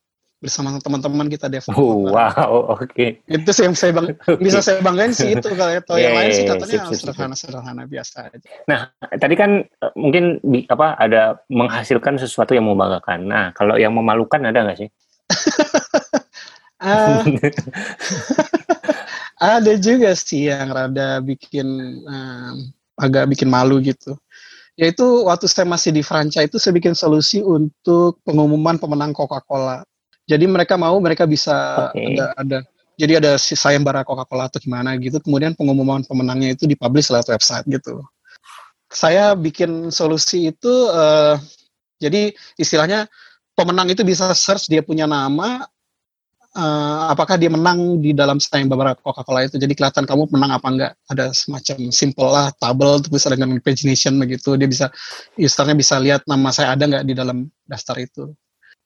bersama 0.43 0.75
teman-teman 0.83 1.31
kita 1.31 1.47
develop. 1.47 1.79
Oh, 1.79 2.11
wow, 2.11 2.75
oke. 2.75 2.91
Okay. 2.91 3.23
Itu 3.31 3.55
sih 3.55 3.63
yang 3.63 3.79
saya 3.79 3.95
bang 3.95 4.11
bisa 4.43 4.59
saya 4.59 4.83
banggain 4.83 5.15
sih 5.15 5.31
itu 5.31 5.47
kalau 5.55 5.71
yeah, 5.71 6.11
yang 6.11 6.15
lain 6.19 6.31
sih 6.35 6.43
katanya 6.43 6.91
sederhana-sederhana 6.91 7.83
biasa 7.87 8.27
aja. 8.27 8.47
Nah, 8.67 8.91
tadi 9.15 9.39
kan 9.39 9.63
uh, 9.79 9.95
mungkin 9.95 10.43
di, 10.43 10.67
apa 10.67 10.99
ada 10.99 11.39
menghasilkan 11.47 12.19
sesuatu 12.19 12.51
yang 12.51 12.67
membanggakan. 12.67 13.23
Nah, 13.23 13.55
kalau 13.55 13.79
yang 13.79 13.95
memalukan 13.95 14.43
ada 14.43 14.67
nggak 14.67 14.83
sih? 14.83 14.89
uh, 16.83 17.23
ada 19.55 19.73
juga 19.79 20.11
sih 20.19 20.51
yang 20.51 20.75
rada 20.75 21.23
bikin 21.23 21.67
um, 22.03 22.55
agak 22.99 23.31
bikin 23.31 23.47
malu 23.47 23.79
gitu. 23.79 24.19
Yaitu 24.75 25.05
waktu 25.23 25.45
saya 25.45 25.69
masih 25.69 25.93
di 25.93 26.01
franchise 26.01 26.49
itu 26.49 26.57
saya 26.57 26.73
bikin 26.73 26.97
solusi 26.97 27.39
untuk 27.39 28.19
pengumuman 28.25 28.75
pemenang 28.75 29.13
Coca-Cola. 29.13 29.85
Jadi 30.23 30.45
mereka 30.47 30.79
mau 30.79 30.95
mereka 31.03 31.27
bisa 31.27 31.89
okay. 31.91 32.15
ada 32.15 32.25
ada 32.39 32.57
jadi 32.93 33.19
ada 33.19 33.31
si 33.41 33.57
sayembara 33.57 34.05
Coca-Cola 34.05 34.47
atau 34.47 34.61
gimana 34.61 34.95
gitu. 35.01 35.19
Kemudian 35.19 35.57
pengumuman 35.57 36.05
pemenangnya 36.05 36.53
itu 36.53 36.69
dipublish 36.69 37.09
lewat 37.09 37.33
website 37.33 37.65
gitu. 37.67 38.05
Saya 38.93 39.33
bikin 39.33 39.89
solusi 39.89 40.53
itu 40.53 40.73
uh, 40.93 41.35
jadi 41.97 42.35
istilahnya 42.61 43.09
pemenang 43.57 43.89
itu 43.89 44.05
bisa 44.05 44.29
search 44.37 44.69
dia 44.69 44.85
punya 44.85 45.09
nama, 45.09 45.65
uh, 46.53 47.09
apakah 47.09 47.39
dia 47.41 47.49
menang 47.49 47.97
di 47.97 48.13
dalam 48.13 48.37
sayembara 48.37 48.93
Coca-Cola 48.99 49.49
itu. 49.49 49.57
Jadi 49.57 49.73
kelihatan 49.73 50.05
kamu 50.05 50.29
menang 50.29 50.51
apa 50.53 50.67
enggak. 50.69 50.91
Ada 51.09 51.33
semacam 51.33 51.89
simple 51.89 52.29
lah, 52.29 52.47
tabel 52.61 53.01
itu 53.01 53.09
bisa 53.09 53.27
dengan 53.33 53.57
pagination 53.61 54.13
begitu. 54.21 54.53
Dia 54.59 54.69
bisa 54.69 54.85
usernya 55.37 55.75
bisa 55.77 55.95
lihat 55.97 56.21
nama 56.29 56.53
saya 56.53 56.77
ada 56.77 56.83
nggak 56.85 57.03
di 57.07 57.13
dalam 57.17 57.49
daftar 57.65 57.97
itu. 57.97 58.29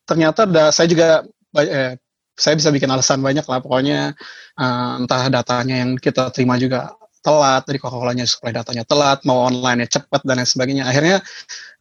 Ternyata 0.08 0.48
da, 0.48 0.72
saya 0.72 0.88
juga 0.88 1.28
eh, 1.60 2.00
saya 2.38 2.54
bisa 2.54 2.70
bikin 2.70 2.88
alasan 2.88 3.20
banyak 3.20 3.44
lah. 3.44 3.60
Pokoknya 3.60 4.14
uh, 4.62 5.02
entah 5.02 5.28
datanya 5.28 5.84
yang 5.84 5.98
kita 5.98 6.30
terima 6.30 6.56
juga 6.62 6.94
telat 7.26 7.66
dari 7.68 7.82
Coca-Colanya 7.82 8.24
supaya 8.24 8.64
datanya 8.64 8.88
telat 8.88 9.26
mau 9.28 9.44
online 9.44 9.90
cepat 9.90 10.24
dan 10.24 10.40
lain 10.40 10.48
sebagainya. 10.48 10.86
Akhirnya 10.86 11.20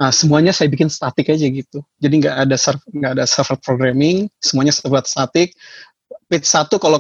uh, 0.01 0.11
semuanya 0.11 0.51
saya 0.57 0.73
bikin 0.73 0.89
statik 0.89 1.29
aja 1.29 1.47
gitu. 1.47 1.85
Jadi 2.01 2.15
nggak 2.25 2.37
ada 2.49 2.57
nggak 2.91 3.13
ada 3.21 3.25
server 3.29 3.61
programming 3.61 4.33
semuanya 4.41 4.73
buat 4.89 5.07
statik. 5.07 5.55
Page 6.27 6.49
satu 6.49 6.81
kalau 6.83 6.99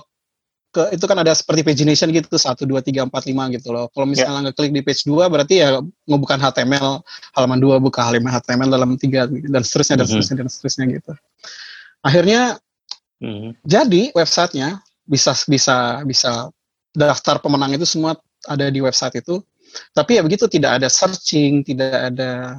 ke 0.77 0.93
itu 0.93 1.05
kan 1.09 1.17
ada 1.17 1.33
seperti 1.33 1.65
pagination 1.65 2.13
gitu 2.13 2.37
satu 2.37 2.69
dua 2.69 2.85
tiga 2.85 3.09
empat 3.09 3.25
lima 3.25 3.49
gitu 3.49 3.73
loh 3.73 3.89
kalau 3.97 4.05
misalnya 4.05 4.45
yeah. 4.45 4.53
ngeklik 4.53 4.71
di 4.77 4.83
page 4.85 5.09
dua 5.09 5.33
berarti 5.33 5.65
ya 5.65 5.81
ngebukan 6.05 6.37
HTML 6.37 7.01
halaman 7.33 7.59
dua 7.59 7.81
buka 7.81 8.05
halaman 8.05 8.29
HTML 8.37 8.69
dalam 8.69 8.91
tiga 9.01 9.25
dan 9.25 9.63
seterusnya 9.65 10.05
dan 10.05 10.05
mm 10.05 10.13
-hmm. 10.13 10.21
seterusnya 10.21 10.37
dan 10.37 10.49
seterusnya 10.53 10.85
gitu 10.93 11.13
akhirnya 12.05 12.41
mm 13.25 13.33
-hmm. 13.33 13.51
jadi 13.65 14.03
websitenya 14.13 14.85
bisa 15.09 15.33
bisa 15.49 16.05
bisa 16.05 16.53
daftar 16.97 17.39
pemenang 17.41 17.77
itu 17.77 17.85
semua 17.85 18.17
ada 18.49 18.73
di 18.73 18.81
website 18.81 19.21
itu. 19.21 19.45
Tapi 19.93 20.17
ya 20.17 20.23
begitu 20.25 20.49
tidak 20.49 20.81
ada 20.81 20.89
searching, 20.89 21.61
tidak 21.67 22.15
ada 22.15 22.57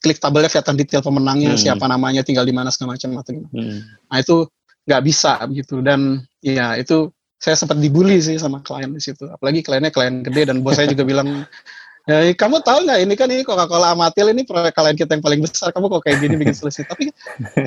klik 0.00 0.22
tabelnya 0.22 0.48
kelihatan 0.48 0.76
detail 0.78 1.02
pemenangnya, 1.02 1.56
hmm. 1.56 1.60
siapa 1.60 1.84
namanya, 1.90 2.22
tinggal 2.22 2.46
di 2.46 2.54
mana 2.54 2.70
segala 2.70 2.94
macam 2.94 3.10
atau 3.18 3.32
gimana. 3.34 3.52
Hmm. 3.52 3.78
Nah 4.06 4.18
itu 4.22 4.36
nggak 4.86 5.02
bisa 5.04 5.32
begitu 5.50 5.76
dan 5.84 6.24
ya 6.40 6.78
itu 6.78 7.12
saya 7.40 7.56
sempat 7.56 7.80
dibully 7.80 8.20
sih 8.20 8.36
sama 8.36 8.60
klien 8.60 8.92
di 8.92 9.00
situ. 9.00 9.24
Apalagi 9.32 9.64
kliennya 9.64 9.88
klien 9.88 10.20
gede 10.20 10.52
dan 10.52 10.60
bos 10.60 10.76
saya 10.76 10.86
juga 10.92 11.08
bilang 11.08 11.48
Ya, 12.08 12.32
kamu 12.32 12.64
tahu 12.64 12.88
nggak 12.88 13.00
ini 13.06 13.14
kan 13.14 13.28
ini 13.28 13.44
Coca-Cola 13.44 13.92
Amatil 13.92 14.32
ini 14.32 14.42
proyek 14.42 14.72
kalian 14.72 14.96
kita 14.96 15.14
yang 15.14 15.22
paling 15.22 15.40
besar. 15.44 15.68
Kamu 15.70 15.86
kok 15.92 16.02
kayak 16.08 16.24
gini 16.24 16.34
bikin 16.40 16.56
solusi? 16.56 16.82
tapi 16.82 17.12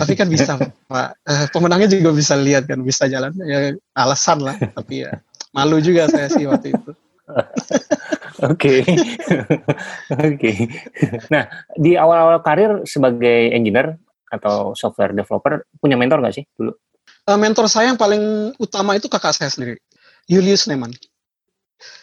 tapi 0.02 0.14
kan 0.18 0.28
bisa, 0.28 0.58
Pak. 0.90 1.10
Eh, 1.22 1.46
pemenangnya 1.54 1.88
juga 1.94 2.12
bisa 2.12 2.34
lihat 2.36 2.66
kan, 2.66 2.82
bisa 2.82 3.06
jalan. 3.06 3.32
Ya 3.46 3.78
alasan 3.94 4.42
lah, 4.42 4.58
tapi 4.74 5.06
ya 5.06 5.22
malu 5.54 5.78
juga 5.80 6.10
saya 6.10 6.28
sih 6.34 6.50
waktu 6.50 6.74
itu. 6.76 6.92
Oke, 8.44 8.84
oke. 10.12 10.52
Nah, 11.32 11.48
di 11.80 11.96
awal-awal 11.96 12.44
karir 12.44 12.84
sebagai 12.84 13.56
engineer 13.56 13.96
atau 14.28 14.76
software 14.76 15.16
developer, 15.16 15.64
punya 15.80 15.96
mentor 15.96 16.20
nggak 16.20 16.36
sih 16.36 16.44
dulu? 16.58 16.76
Uh, 17.24 17.40
mentor 17.40 17.72
saya 17.72 17.92
yang 17.92 18.00
paling 18.00 18.52
utama 18.60 19.00
itu 19.00 19.08
kakak 19.08 19.32
saya 19.32 19.48
sendiri, 19.48 19.80
Julius 20.28 20.68
Neman. 20.68 20.92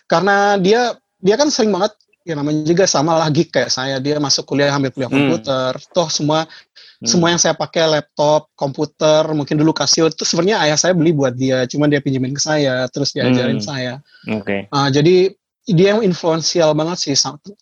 Karena 0.08 0.56
dia 0.56 0.96
dia 1.20 1.36
kan 1.36 1.52
sering 1.52 1.70
banget 1.70 1.92
ya 2.24 2.36
namanya 2.36 2.62
juga 2.68 2.84
sama 2.84 3.16
geek 3.32 3.48
kayak 3.48 3.72
saya 3.72 3.96
dia 3.96 4.20
masuk 4.20 4.44
kuliah 4.44 4.72
ambil 4.72 4.92
kuliah 4.92 5.08
hmm. 5.08 5.16
komputer 5.16 5.72
toh 5.96 6.08
semua 6.12 6.44
hmm. 6.44 7.08
semua 7.08 7.28
yang 7.32 7.40
saya 7.40 7.56
pakai 7.56 7.88
laptop 7.88 8.52
komputer 8.52 9.24
mungkin 9.32 9.56
dulu 9.56 9.72
Casio 9.72 10.08
itu 10.12 10.24
sebenarnya 10.28 10.60
ayah 10.68 10.76
saya 10.76 10.92
beli 10.92 11.16
buat 11.16 11.32
dia 11.32 11.64
cuma 11.64 11.88
dia 11.88 12.04
pinjemin 12.04 12.36
ke 12.36 12.42
saya 12.42 12.84
terus 12.92 13.16
diajarin 13.16 13.56
hmm. 13.56 13.64
saya 13.64 14.04
oke 14.28 14.44
okay. 14.44 14.60
uh, 14.68 14.88
jadi 14.92 15.32
dia 15.70 15.96
yang 15.96 16.04
influensial 16.04 16.76
banget 16.76 16.98
sih 17.08 17.14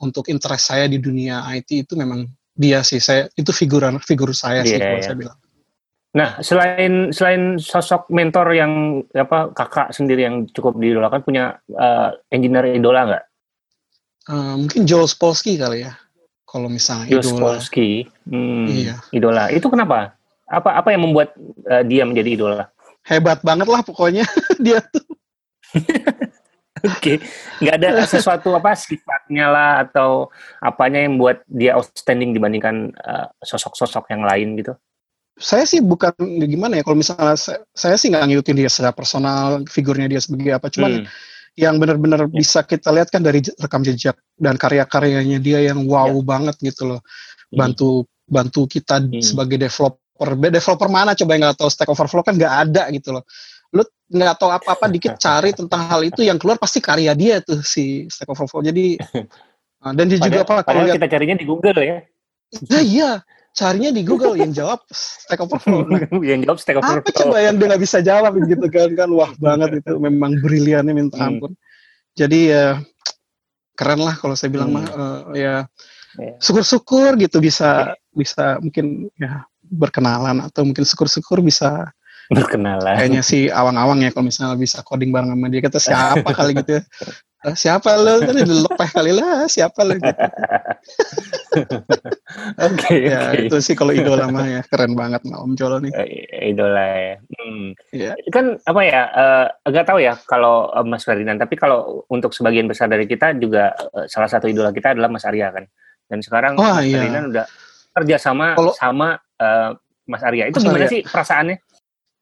untuk 0.02 0.26
interest 0.26 0.74
saya 0.74 0.90
di 0.90 0.98
dunia 0.98 1.46
IT 1.54 1.86
itu 1.86 1.94
memang 1.94 2.26
dia 2.58 2.82
sih 2.82 2.98
saya 2.98 3.30
itu 3.38 3.54
figuran 3.54 4.02
figur 4.02 4.34
saya 4.34 4.66
yeah, 4.66 4.70
sih 4.74 4.78
kalau 4.78 4.98
yeah. 4.98 5.06
saya 5.06 5.16
bilang 5.16 5.38
Nah, 6.16 6.40
selain 6.40 7.12
selain 7.12 7.60
sosok 7.60 8.08
mentor 8.08 8.56
yang 8.56 9.04
apa 9.12 9.52
kakak 9.52 9.92
sendiri 9.92 10.24
yang 10.24 10.48
cukup 10.56 10.80
diidolakan, 10.80 11.20
punya 11.20 11.60
uh, 11.76 12.16
engineer 12.32 12.72
idola 12.72 13.00
nggak? 13.04 13.24
Uh, 14.28 14.54
mungkin 14.56 14.88
Joel 14.88 15.04
Spolsky 15.04 15.60
kali 15.60 15.84
ya. 15.84 15.92
Kalau 16.48 16.72
misalnya 16.72 17.12
Joel 17.12 17.24
idola. 17.28 17.36
Spolsky, 17.36 18.08
hmm, 18.24 18.66
iya. 18.72 18.94
idola. 19.12 19.52
Itu 19.52 19.68
kenapa? 19.68 20.16
Apa 20.48 20.80
apa 20.80 20.88
yang 20.96 21.04
membuat 21.04 21.36
uh, 21.68 21.84
dia 21.84 22.08
menjadi 22.08 22.40
idola? 22.40 22.72
Hebat 23.04 23.44
banget 23.44 23.68
lah 23.68 23.84
pokoknya 23.84 24.24
dia 24.64 24.80
tuh. 24.80 25.04
Oke, 26.78 26.94
okay. 26.94 27.16
nggak 27.58 27.74
ada 27.74 28.06
sesuatu 28.06 28.54
apa 28.54 28.70
sifatnya 28.78 29.50
lah 29.50 29.82
atau 29.82 30.30
apanya 30.62 31.02
yang 31.02 31.18
buat 31.18 31.42
dia 31.50 31.74
outstanding 31.74 32.30
dibandingkan 32.30 32.94
sosok-sosok 33.42 34.06
uh, 34.06 34.10
yang 34.14 34.22
lain 34.22 34.54
gitu? 34.62 34.78
Saya 35.38 35.64
sih 35.64 35.78
bukan 35.78 36.12
gimana 36.44 36.78
ya 36.78 36.82
kalau 36.82 36.98
misalnya 36.98 37.38
saya, 37.38 37.62
saya 37.70 37.94
sih 37.94 38.10
nggak 38.10 38.26
ngikutin 38.26 38.56
dia 38.58 38.70
secara 38.70 38.90
personal 38.90 39.62
figurnya 39.70 40.10
dia 40.10 40.18
sebagai 40.18 40.58
apa 40.58 40.66
cuman 40.68 41.02
hmm. 41.02 41.06
yang 41.54 41.78
benar-benar 41.78 42.26
ya. 42.26 42.34
bisa 42.34 42.66
kita 42.66 42.90
lihat 42.90 43.08
kan 43.14 43.22
dari 43.22 43.40
rekam 43.58 43.86
jejak 43.86 44.18
dan 44.34 44.58
karya-karyanya 44.58 45.38
dia 45.38 45.62
yang 45.62 45.86
wow 45.86 46.10
ya. 46.10 46.22
banget 46.26 46.56
gitu 46.60 46.90
loh 46.90 47.00
hmm. 47.00 47.54
bantu 47.54 48.02
hmm. 48.02 48.10
bantu 48.28 48.60
kita 48.66 48.98
hmm. 48.98 49.22
sebagai 49.22 49.56
developer 49.62 50.30
developer 50.50 50.88
mana 50.90 51.14
coba 51.14 51.30
yang 51.38 51.42
nggak 51.46 51.58
tahu 51.62 51.70
Stack 51.70 51.90
Overflow 51.94 52.26
kan 52.26 52.34
nggak 52.34 52.54
ada 52.68 52.82
gitu 52.90 53.14
loh 53.14 53.24
lu 53.70 53.86
nggak 54.10 54.36
tahu 54.42 54.50
apa-apa 54.50 54.90
dikit 54.90 55.20
cari 55.22 55.54
tentang 55.54 55.86
hal 55.86 56.00
itu 56.02 56.26
yang 56.26 56.40
keluar 56.40 56.58
pasti 56.58 56.82
karya 56.82 57.14
dia 57.14 57.38
tuh 57.38 57.62
si 57.62 58.10
Stack 58.10 58.26
Overflow 58.26 58.66
jadi 58.66 58.98
dan 59.96 60.04
dia 60.10 60.18
juga 60.18 60.42
apa 60.42 60.66
kalau 60.66 60.90
kita 60.90 61.06
carinya 61.06 61.36
di 61.38 61.46
Google 61.46 61.78
ya 61.78 62.02
Nah 62.72 62.80
iya, 62.80 63.20
carinya 63.56 63.90
di 63.90 64.02
Google 64.06 64.38
yang 64.38 64.54
jawab 64.54 64.82
Stack 64.90 65.40
Overflow. 65.42 65.86
Nah, 65.88 66.06
yang 66.30 66.44
jawab 66.46 66.58
Stack 66.62 66.78
Overflow. 66.78 67.04
Apa 67.04 67.12
coba 67.14 67.36
yang 67.42 67.56
dia 67.58 67.66
nggak 67.70 67.82
bisa 67.82 67.98
jawab 68.00 68.32
gitu 68.44 68.66
kan 68.70 68.90
kan 68.94 69.08
wah 69.10 69.30
banget 69.38 69.82
itu 69.82 69.92
memang 69.98 70.38
briliannya 70.40 70.92
minta 70.94 71.18
hmm. 71.18 71.28
ampun. 71.28 71.52
Hmm. 71.52 71.62
Jadi 72.18 72.40
ya 72.54 72.82
keren 73.78 74.00
lah 74.02 74.14
kalau 74.18 74.34
saya 74.34 74.50
bilang 74.50 74.74
hmm. 74.74 74.78
mah 74.78 74.86
uh, 74.90 75.20
ya 75.34 75.54
syukur-syukur 76.42 77.14
gitu 77.20 77.38
bisa 77.38 77.94
bisa 78.10 78.58
mungkin 78.58 79.06
ya 79.14 79.46
berkenalan 79.62 80.42
atau 80.42 80.66
mungkin 80.66 80.82
syukur-syukur 80.82 81.44
bisa 81.44 81.92
berkenalan. 82.28 82.96
Kayaknya 82.98 83.22
si 83.24 83.48
awang-awang 83.48 84.04
ya 84.04 84.12
kalau 84.12 84.28
misalnya 84.28 84.56
bisa 84.60 84.84
coding 84.84 85.08
bareng 85.08 85.32
sama 85.32 85.48
dia 85.48 85.62
kata 85.64 85.78
siapa 85.80 86.30
kali 86.38 86.52
gitu 86.60 86.80
ya. 86.80 86.82
Eh, 87.48 87.56
siapa 87.56 87.96
lo 87.96 88.20
tadi 88.20 88.44
lepeh 88.44 88.88
kali 88.92 89.12
lah 89.16 89.48
siapa 89.48 89.80
lo 89.88 89.96
gitu. 89.96 90.12
Oke, 92.68 92.94
ya 93.08 93.32
okay. 93.32 93.48
itu 93.48 93.56
sih 93.64 93.72
kalau 93.72 93.96
idola 93.96 94.28
mah 94.28 94.44
ya 94.44 94.60
keren 94.68 94.92
banget 94.92 95.24
nah 95.24 95.40
Om 95.40 95.56
Jolo 95.56 95.80
nih. 95.80 95.92
Uh, 95.96 96.08
idola 96.52 96.84
ya. 96.84 97.16
Hmm. 97.40 97.66
Yeah. 97.90 98.14
Kan 98.28 98.60
apa 98.68 98.80
ya? 98.84 99.02
Uh, 99.16 99.46
agak 99.64 99.88
tahu 99.88 99.98
ya 100.04 100.14
kalau 100.28 100.68
uh, 100.76 100.84
Mas 100.84 101.08
Ferdinand. 101.08 101.40
Tapi 101.40 101.56
kalau 101.56 102.04
untuk 102.12 102.36
sebagian 102.36 102.68
besar 102.68 102.92
dari 102.92 103.08
kita 103.08 103.32
juga 103.40 103.72
uh, 103.96 104.04
salah 104.04 104.28
satu 104.28 104.44
idola 104.44 104.68
kita 104.68 104.92
adalah 104.92 105.08
Mas 105.08 105.24
Arya 105.24 105.48
kan. 105.48 105.64
Dan 106.08 106.20
sekarang 106.20 106.60
oh, 106.60 106.64
Mas 106.64 106.84
iya. 106.84 107.00
Ferdinand 107.00 107.26
udah 107.32 107.46
kerja 107.96 108.16
sama 108.20 108.46
kalau, 108.54 108.72
sama 108.76 109.08
uh, 109.40 109.72
Mas 110.04 110.22
Arya. 110.22 110.52
Itu 110.52 110.60
Mas 110.60 110.64
gimana 110.68 110.84
Arya. 110.84 110.92
sih 110.92 111.00
perasaannya? 111.08 111.56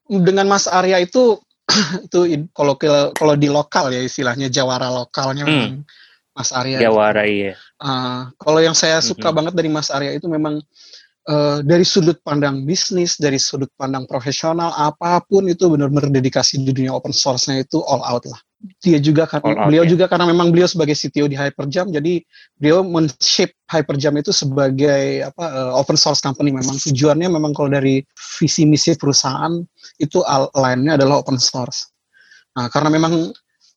Dengan 0.07 0.45
Mas 0.47 0.71
Arya 0.71 1.03
itu 1.03 1.35
itu 2.07 2.19
kalau 2.55 2.79
kalau 3.11 3.35
di 3.35 3.51
lokal 3.51 3.91
ya 3.91 4.01
istilahnya 4.01 4.47
jawara 4.47 4.87
lokalnya 4.87 5.43
hmm. 5.43 5.51
memang 5.51 5.73
Mas 6.37 6.53
Arya. 6.53 6.77
Jawara 6.77 7.25
iya. 7.25 7.57
Uh, 7.81 8.29
kalau 8.37 8.61
yang 8.61 8.77
saya 8.77 9.01
suka 9.01 9.33
hmm. 9.33 9.37
banget 9.41 9.53
dari 9.57 9.69
Mas 9.73 9.89
Arya 9.89 10.13
itu 10.13 10.29
memang 10.29 10.61
uh, 11.27 11.59
dari 11.61 11.83
sudut 11.83 12.17
pandang 12.23 12.63
bisnis, 12.63 13.19
dari 13.19 13.37
sudut 13.37 13.69
pandang 13.75 14.07
profesional, 14.07 14.71
apa 14.73 15.21
pun 15.27 15.45
itu 15.51 15.67
benar-benar 15.67 16.09
dedikasi 16.09 16.63
di 16.63 16.71
dunia 16.71 16.95
open 16.95 17.11
source-nya 17.11 17.61
itu 17.61 17.83
all 17.85 18.01
out 18.07 18.23
lah. 18.25 18.39
Dia 18.81 18.97
juga 18.97 19.29
karena 19.29 19.69
beliau 19.69 19.85
ya. 19.85 19.89
juga 19.93 20.05
karena 20.09 20.25
memang 20.33 20.49
beliau 20.49 20.65
sebagai 20.65 20.97
CTO 20.97 21.29
di 21.29 21.37
Hyperjam, 21.37 21.93
jadi 21.93 22.25
beliau 22.57 22.81
men-shape 22.81 23.53
Hyperjam 23.69 24.17
itu 24.17 24.33
sebagai 24.33 25.29
apa 25.29 25.45
uh, 25.45 25.71
open 25.77 25.93
source 25.93 26.23
company. 26.23 26.49
Memang 26.49 26.73
tujuannya 26.81 27.29
memang 27.29 27.53
kalau 27.53 27.69
dari 27.69 28.01
visi 28.41 28.65
misi 28.65 28.97
perusahaan 28.97 29.61
itu 30.01 30.25
lainnya 30.57 30.97
adalah 30.97 31.21
open 31.21 31.37
source. 31.37 31.93
Nah, 32.57 32.65
karena 32.73 32.89
memang 32.89 33.29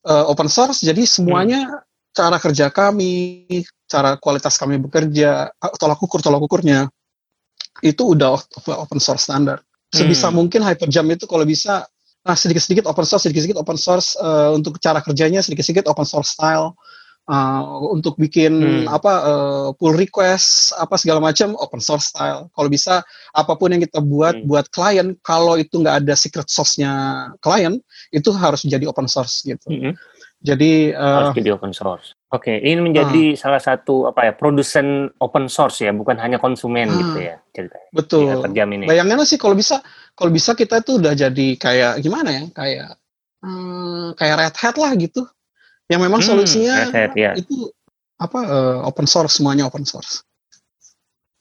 uh, 0.08 0.24
open 0.32 0.48
source, 0.48 0.80
jadi 0.80 1.04
semuanya 1.04 1.68
hmm 1.68 1.88
cara 2.10 2.42
kerja 2.42 2.74
kami, 2.74 3.46
cara 3.86 4.18
kualitas 4.18 4.58
kami 4.58 4.82
bekerja, 4.82 5.46
tolak 5.78 6.02
ukur 6.02 6.18
tolak 6.18 6.42
ukurnya 6.42 6.90
itu 7.80 8.02
udah 8.16 8.36
open 8.68 9.00
source 9.00 9.26
standar. 9.26 9.60
Sebisa 9.90 10.30
hmm. 10.30 10.36
mungkin 10.36 10.60
Hyperjam 10.62 11.06
itu 11.10 11.26
kalau 11.26 11.42
bisa 11.42 11.84
nah 12.20 12.36
sedikit-sedikit 12.36 12.84
open 12.84 13.08
source, 13.08 13.24
sedikit-sedikit 13.26 13.58
open 13.58 13.80
source 13.80 14.14
uh, 14.20 14.52
untuk 14.52 14.76
cara 14.78 15.00
kerjanya, 15.00 15.40
sedikit-sedikit 15.40 15.88
open 15.90 16.06
source 16.06 16.36
style. 16.36 16.76
Uh, 17.30 17.94
untuk 17.94 18.18
bikin 18.18 18.58
hmm. 18.58 18.86
apa 18.90 19.12
uh, 19.22 19.68
pull 19.78 19.94
request 19.94 20.74
apa 20.74 20.98
segala 20.98 21.22
macam 21.22 21.54
open 21.62 21.78
source 21.78 22.10
style. 22.10 22.50
Kalau 22.50 22.66
bisa 22.66 23.06
apa 23.30 23.54
pun 23.54 23.70
yang 23.70 23.78
kita 23.78 24.02
buat 24.02 24.34
hmm. 24.34 24.50
buat 24.50 24.66
klien, 24.74 25.14
kalau 25.22 25.54
itu 25.54 25.78
nggak 25.78 26.02
ada 26.02 26.18
secret 26.18 26.50
sauce-nya 26.50 26.90
klien, 27.38 27.78
itu 28.10 28.34
harus 28.34 28.66
menjadi 28.66 28.90
open 28.90 29.06
source 29.06 29.46
gitu. 29.46 29.62
Hmm. 29.70 29.94
Jadi 30.40 30.96
uh, 30.96 31.28
harus 31.28 31.36
jadi 31.36 31.52
open 31.52 31.76
source. 31.76 32.16
Oke, 32.32 32.56
okay. 32.56 32.56
ini 32.64 32.80
menjadi 32.80 33.36
uh, 33.36 33.36
salah 33.36 33.60
satu 33.60 34.08
apa 34.08 34.24
ya 34.24 34.32
produsen 34.32 35.12
open 35.20 35.52
source 35.52 35.84
ya, 35.84 35.92
bukan 35.92 36.16
hanya 36.16 36.40
konsumen 36.40 36.88
uh, 36.88 36.96
gitu 36.96 37.18
ya 37.20 37.36
ceritanya. 37.52 37.88
Betul. 37.92 38.40
Ya, 38.56 38.64
ini. 38.64 38.88
Bayangin 38.88 39.20
sih 39.28 39.36
kalau 39.36 39.52
bisa, 39.52 39.84
kalau 40.16 40.32
bisa 40.32 40.56
kita 40.56 40.80
tuh 40.80 40.96
udah 40.96 41.12
jadi 41.12 41.48
kayak 41.60 42.00
gimana 42.00 42.32
ya, 42.32 42.44
kayak 42.56 42.88
hmm, 43.44 44.16
kayak 44.16 44.36
Red 44.40 44.56
Hat 44.56 44.76
lah 44.80 44.92
gitu, 44.96 45.28
yang 45.92 46.00
memang 46.00 46.24
hmm, 46.24 46.30
solusinya 46.32 46.88
Hat, 46.88 47.12
ya. 47.12 47.36
itu 47.36 47.68
apa 48.16 48.40
uh, 48.40 48.78
open 48.88 49.04
source 49.04 49.36
semuanya 49.36 49.68
open 49.68 49.84
source 49.84 50.24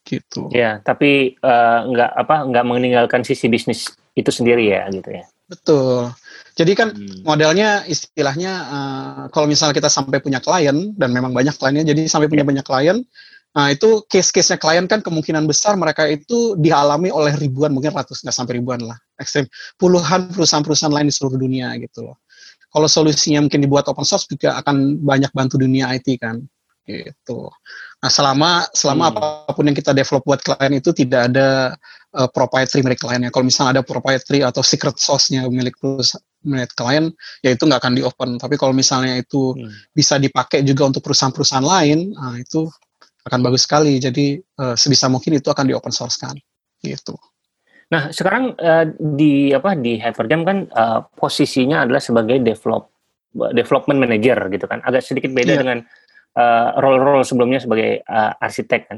gitu. 0.04 0.52
Ya, 0.52 0.84
tapi 0.84 1.40
uh, 1.40 1.88
nggak 1.88 2.12
apa 2.20 2.36
nggak 2.52 2.66
meninggalkan 2.66 3.22
sisi 3.24 3.48
bisnis 3.48 3.94
itu 4.18 4.28
sendiri 4.34 4.76
ya 4.76 4.90
gitu 4.92 5.08
ya. 5.08 5.24
Betul. 5.48 6.12
Jadi 6.60 6.76
kan 6.76 6.92
hmm. 6.92 7.24
modelnya 7.24 7.88
istilahnya 7.88 8.54
uh, 8.68 9.24
kalau 9.32 9.48
misalnya 9.48 9.72
kita 9.72 9.88
sampai 9.88 10.20
punya 10.20 10.44
klien 10.44 10.92
dan 11.00 11.16
memang 11.16 11.32
banyak 11.32 11.56
kliennya, 11.56 11.88
jadi 11.88 12.04
sampai 12.12 12.28
punya 12.28 12.44
yeah. 12.44 12.52
banyak 12.52 12.66
klien, 12.68 12.98
nah 13.56 13.72
itu 13.72 14.04
case-case-nya 14.12 14.60
klien 14.60 14.84
kan 14.84 15.00
kemungkinan 15.00 15.48
besar 15.48 15.80
mereka 15.80 16.04
itu 16.12 16.60
dialami 16.60 17.16
oleh 17.16 17.32
ribuan, 17.40 17.72
mungkin 17.72 17.96
ratus 17.96 18.28
nggak 18.28 18.36
sampai 18.36 18.60
ribuan 18.60 18.84
lah, 18.84 19.00
ekstrim, 19.24 19.48
puluhan 19.80 20.36
perusahaan-perusahaan 20.36 20.92
lain 20.92 21.08
di 21.08 21.16
seluruh 21.16 21.40
dunia 21.40 21.72
gitu 21.80 22.12
loh. 22.12 22.20
Kalau 22.70 22.92
solusinya 22.92 23.48
mungkin 23.48 23.64
dibuat 23.64 23.88
open 23.88 24.04
source 24.04 24.28
juga 24.28 24.60
akan 24.60 25.00
banyak 25.00 25.32
bantu 25.32 25.64
dunia 25.64 25.96
IT 25.96 26.20
kan, 26.20 26.44
gitu. 26.84 27.48
Nah 28.04 28.12
selama 28.12 28.68
selama 28.76 29.04
hmm. 29.08 29.12
apa 29.16 29.52
pun 29.56 29.64
yang 29.64 29.78
kita 29.80 29.96
develop 29.96 30.28
buat 30.28 30.44
klien 30.44 30.76
itu 30.76 30.92
tidak 30.92 31.32
ada 31.32 31.72
uh, 32.20 32.28
proprietary 32.28 32.84
milik 32.84 33.00
kliennya. 33.00 33.32
Kalau 33.32 33.48
misalnya 33.48 33.80
ada 33.80 33.84
proprietary 33.88 34.44
atau 34.44 34.60
secret 34.60 35.00
sauce-nya 35.00 35.48
milik 35.48 35.80
perusahaan 35.80 36.29
menit 36.46 36.72
klien 36.76 37.12
ya 37.44 37.52
itu 37.52 37.64
nggak 37.68 37.80
akan 37.84 37.94
di 37.96 38.04
open 38.06 38.40
tapi 38.40 38.56
kalau 38.56 38.72
misalnya 38.72 39.20
itu 39.20 39.56
hmm. 39.56 39.92
bisa 39.92 40.16
dipakai 40.16 40.64
juga 40.64 40.88
untuk 40.88 41.04
perusahaan-perusahaan 41.04 41.66
lain 41.66 42.16
nah 42.16 42.40
itu 42.40 42.68
akan 43.28 43.40
bagus 43.44 43.68
sekali 43.68 44.00
jadi 44.00 44.40
uh, 44.60 44.76
sebisa 44.80 45.12
mungkin 45.12 45.36
itu 45.36 45.52
akan 45.52 45.68
di 45.68 45.76
open 45.76 45.92
source 45.92 46.16
kan 46.16 46.36
gitu 46.80 47.20
nah 47.90 48.14
sekarang 48.14 48.56
uh, 48.56 48.86
di 48.96 49.52
apa 49.52 49.76
di 49.76 50.00
Hyperjam 50.00 50.48
kan 50.48 50.58
uh, 50.72 51.04
posisinya 51.18 51.84
adalah 51.84 52.00
sebagai 52.00 52.40
develop 52.40 52.94
development 53.34 54.00
manager 54.00 54.38
gitu 54.50 54.66
kan 54.66 54.80
agak 54.86 55.04
sedikit 55.06 55.34
beda 55.34 55.54
yeah. 55.54 55.62
dengan 55.62 55.80
uh, 56.36 56.68
role-role 56.78 57.26
sebelumnya 57.26 57.60
sebagai 57.62 58.04
uh, 58.06 58.38
arsitek 58.38 58.82
kan. 58.90 58.98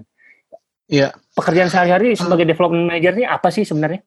Iya. 0.91 1.15
Pekerjaan 1.31 1.71
sehari-hari 1.71 2.19
sebagai 2.19 2.43
uh, 2.43 2.49
development 2.51 2.85
manager 2.91 3.13
ini 3.15 3.25
apa 3.27 3.47
sih 3.47 3.63
sebenarnya? 3.63 4.03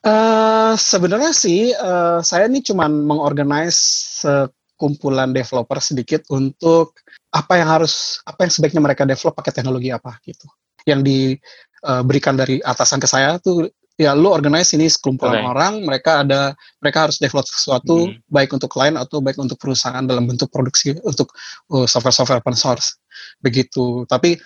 Uh, 0.00 0.72
sebenarnya 0.80 1.36
sih 1.36 1.76
uh, 1.76 2.24
saya 2.24 2.48
ini 2.48 2.64
cuma 2.64 2.88
mengorganize 2.88 3.76
sekumpulan 4.24 5.28
developer 5.36 5.76
sedikit 5.76 6.24
untuk 6.32 6.96
apa 7.36 7.60
yang 7.60 7.68
harus 7.68 8.16
apa 8.24 8.48
yang 8.48 8.52
sebaiknya 8.52 8.80
mereka 8.80 9.04
develop 9.04 9.36
pakai 9.36 9.52
teknologi 9.60 9.92
apa 9.92 10.16
gitu. 10.24 10.48
Yang 10.88 11.00
diberikan 11.04 12.32
dari 12.32 12.64
atasan 12.64 12.96
ke 12.96 13.04
saya 13.04 13.36
tuh 13.44 13.68
ya 14.00 14.16
lu 14.16 14.32
organize 14.32 14.72
ini 14.72 14.88
sekumpulan 14.88 15.44
okay. 15.44 15.52
orang 15.52 15.72
mereka 15.84 16.24
ada 16.24 16.56
mereka 16.80 17.04
harus 17.04 17.20
develop 17.20 17.44
sesuatu 17.44 18.08
hmm. 18.08 18.24
baik 18.32 18.56
untuk 18.56 18.72
klien 18.72 18.96
atau 18.96 19.20
baik 19.20 19.36
untuk 19.36 19.60
perusahaan 19.60 20.00
dalam 20.00 20.24
bentuk 20.24 20.48
produksi 20.48 20.96
untuk 21.04 21.28
uh, 21.76 21.84
software-software 21.84 22.40
open 22.40 22.56
source 22.56 22.96
begitu 23.44 24.08
tapi 24.08 24.40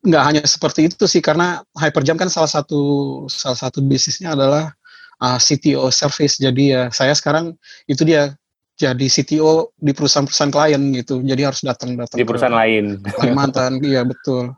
nggak 0.00 0.24
hanya 0.24 0.42
seperti 0.48 0.88
itu 0.88 1.04
sih 1.04 1.20
karena 1.20 1.60
Hyperjam 1.76 2.16
kan 2.16 2.32
salah 2.32 2.48
satu 2.48 2.80
salah 3.28 3.58
satu 3.60 3.84
bisnisnya 3.84 4.32
adalah 4.32 4.72
uh, 5.22 5.38
CTO 5.40 5.88
service 5.92 6.40
jadi 6.40 6.64
ya 6.64 6.82
saya 6.92 7.12
sekarang 7.16 7.56
itu 7.88 8.02
dia 8.04 8.34
jadi 8.76 9.08
CTO 9.08 9.72
di 9.80 9.96
perusahaan-perusahaan 9.96 10.52
klien 10.52 10.82
gitu. 10.92 11.24
Jadi 11.24 11.42
harus 11.48 11.64
datang 11.64 11.96
datang 11.96 12.20
di 12.20 12.28
perusahaan 12.28 12.52
lain. 12.52 13.00
Kalimantan, 13.08 13.80
iya 13.88 14.04
betul. 14.04 14.52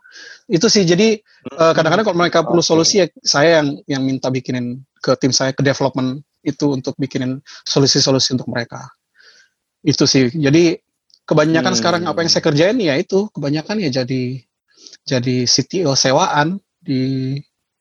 Itu 0.51 0.67
sih 0.67 0.83
jadi 0.83 1.23
uh, 1.55 1.71
kadang-kadang 1.71 2.03
kalau 2.03 2.19
mereka 2.19 2.43
perlu 2.43 2.59
solusi 2.59 2.99
ya 2.99 3.07
saya 3.23 3.63
yang 3.63 3.79
yang 3.87 4.03
minta 4.03 4.27
bikinin 4.27 4.83
ke 4.99 5.15
tim 5.23 5.31
saya 5.31 5.55
ke 5.55 5.63
development 5.63 6.27
itu 6.43 6.67
untuk 6.75 6.99
bikinin 6.99 7.39
solusi-solusi 7.63 8.35
untuk 8.35 8.51
mereka. 8.51 8.91
Itu 9.87 10.11
sih. 10.11 10.35
Jadi 10.35 10.75
kebanyakan 11.23 11.73
hmm. 11.73 11.79
sekarang 11.79 12.03
apa 12.11 12.19
yang 12.27 12.31
saya 12.35 12.43
kerjain 12.43 12.79
ya 12.83 12.99
itu 12.99 13.31
kebanyakan 13.31 13.79
ya 13.87 14.03
jadi 14.03 14.43
jadi 15.07 15.37
CTO 15.47 15.95
sewaan 15.95 16.59
di 16.83 17.37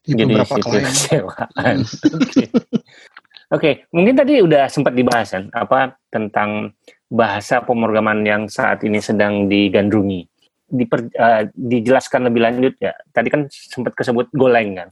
di 0.08 0.16
jadi 0.16 0.32
beberapa 0.32 0.56
klien. 0.64 0.88
Sewaan. 0.88 1.78
Oke, 3.48 3.64
okay. 3.64 3.74
mungkin 3.96 4.16
tadi 4.16 4.44
udah 4.44 4.68
sempat 4.68 4.92
dibahas 4.92 5.32
kan 5.32 5.48
apa 5.56 5.96
tentang 6.12 6.76
bahasa 7.08 7.64
pemrograman 7.64 8.20
yang 8.24 8.52
saat 8.52 8.84
ini 8.84 9.00
sedang 9.00 9.48
digandrungi. 9.48 10.28
Diper, 10.68 11.08
uh, 11.16 11.48
dijelaskan 11.56 12.28
lebih 12.28 12.44
lanjut 12.44 12.76
ya. 12.84 12.92
Tadi 13.16 13.32
kan 13.32 13.48
sempat 13.48 13.96
kesebut 13.96 14.28
Golang 14.36 14.76
kan. 14.76 14.90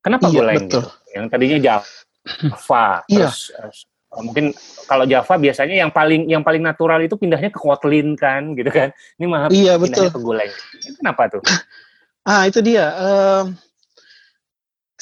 Kenapa 0.00 0.32
iya, 0.32 0.36
Golang? 0.40 0.56
Betul. 0.64 0.88
Gitu? 0.88 1.12
Yang 1.12 1.24
tadinya 1.28 1.58
Java. 1.60 2.86
iya. 3.12 3.28
Terus 3.28 3.40
uh, 3.60 4.22
mungkin 4.24 4.44
kalau 4.88 5.04
Java 5.04 5.34
biasanya 5.36 5.76
yang 5.84 5.92
paling 5.92 6.32
yang 6.32 6.40
paling 6.40 6.64
natural 6.64 7.04
itu 7.04 7.20
pindahnya 7.20 7.52
ke 7.52 7.60
Kotlin 7.60 8.16
kan, 8.16 8.56
gitu 8.56 8.72
kan. 8.72 8.88
Ini 9.20 9.26
malah 9.28 9.52
iya, 9.52 9.76
pindahnya 9.76 10.08
betul. 10.08 10.16
ke 10.16 10.20
Golang. 10.24 10.52
Kenapa 10.96 11.22
tuh? 11.28 11.44
ah 12.32 12.48
itu 12.48 12.64
dia. 12.64 12.88
Uh, 12.96 13.42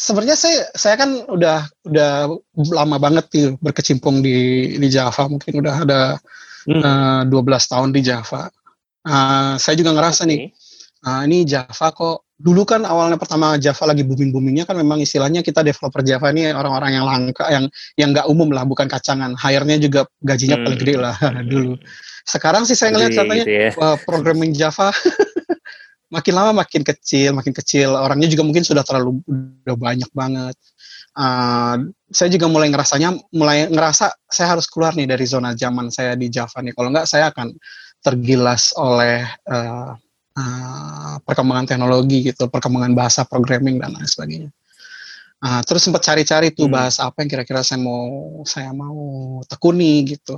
sebenarnya 0.00 0.36
saya 0.40 0.64
saya 0.72 0.96
kan 0.96 1.28
udah 1.28 1.68
udah 1.84 2.32
lama 2.72 2.96
banget 2.96 3.28
nih 3.36 3.46
berkecimpung 3.60 4.24
di 4.24 4.72
di 4.80 4.88
Java 4.88 5.28
mungkin 5.28 5.60
udah 5.60 5.74
ada 5.84 6.00
hmm. 6.64 7.28
uh, 7.28 7.28
12 7.28 7.72
tahun 7.72 7.88
di 7.92 8.00
Java. 8.00 8.48
Uh, 9.04 9.60
saya 9.60 9.76
juga 9.76 9.92
ngerasa 9.92 10.24
okay. 10.24 10.30
nih 10.32 10.40
uh, 11.04 11.20
ini 11.28 11.44
Java 11.44 11.92
kok 11.92 12.32
dulu 12.40 12.64
kan 12.64 12.88
awalnya 12.88 13.20
pertama 13.20 13.60
Java 13.60 13.92
lagi 13.92 14.00
booming 14.00 14.32
boomingnya 14.32 14.64
kan 14.64 14.76
memang 14.80 15.04
istilahnya 15.04 15.44
kita 15.44 15.60
developer 15.60 16.00
Java 16.00 16.32
ini 16.32 16.48
orang-orang 16.52 16.96
yang 16.96 17.04
langka 17.04 17.44
yang 17.52 17.64
yang 18.00 18.16
nggak 18.16 18.28
umum 18.32 18.48
lah 18.48 18.64
bukan 18.64 18.88
kacangan 18.88 19.36
hire-nya 19.36 19.76
juga 19.76 20.08
gajinya 20.24 20.56
hmm. 20.56 20.64
paling 20.64 20.80
gede 20.80 20.94
lah 20.96 21.16
dulu 21.52 21.76
sekarang 22.24 22.64
sih 22.64 22.76
saya 22.76 22.96
ngeliat 22.96 23.12
katanya 23.12 23.44
gitu 23.44 23.52
ya. 23.52 23.70
uh, 23.76 23.96
programming 24.08 24.52
Java 24.56 24.88
makin 26.10 26.34
lama 26.34 26.66
makin 26.66 26.82
kecil, 26.82 27.30
makin 27.32 27.54
kecil. 27.54 27.94
Orangnya 27.94 28.26
juga 28.26 28.42
mungkin 28.42 28.66
sudah 28.66 28.82
terlalu 28.82 29.22
udah 29.26 29.76
banyak 29.78 30.10
banget. 30.10 30.58
Uh, 31.14 31.90
saya 32.10 32.30
juga 32.30 32.46
mulai 32.46 32.70
ngerasanya, 32.70 33.18
mulai 33.34 33.66
ngerasa 33.70 34.14
saya 34.30 34.58
harus 34.58 34.66
keluar 34.70 34.94
nih 34.94 35.10
dari 35.10 35.26
zona 35.26 35.54
zaman 35.54 35.90
saya 35.90 36.18
di 36.18 36.30
Java 36.30 36.62
nih. 36.62 36.74
Kalau 36.74 36.90
enggak, 36.90 37.06
saya 37.06 37.30
akan 37.30 37.54
tergilas 38.02 38.74
oleh 38.74 39.22
uh, 39.50 39.94
uh, 40.34 41.14
perkembangan 41.22 41.66
teknologi 41.70 42.30
gitu, 42.30 42.50
perkembangan 42.50 42.92
bahasa 42.94 43.22
programming 43.26 43.78
dan 43.78 43.94
lain 43.94 44.06
sebagainya. 44.06 44.50
Uh, 45.40 45.64
terus 45.64 45.88
sempat 45.88 46.04
cari-cari 46.04 46.52
tuh 46.52 46.68
hmm. 46.68 46.76
bahasa 46.76 47.08
apa 47.08 47.24
yang 47.24 47.30
kira-kira 47.32 47.64
saya 47.64 47.80
mau 47.80 48.44
saya 48.44 48.76
mau 48.76 49.40
tekuni 49.48 50.04
gitu. 50.04 50.36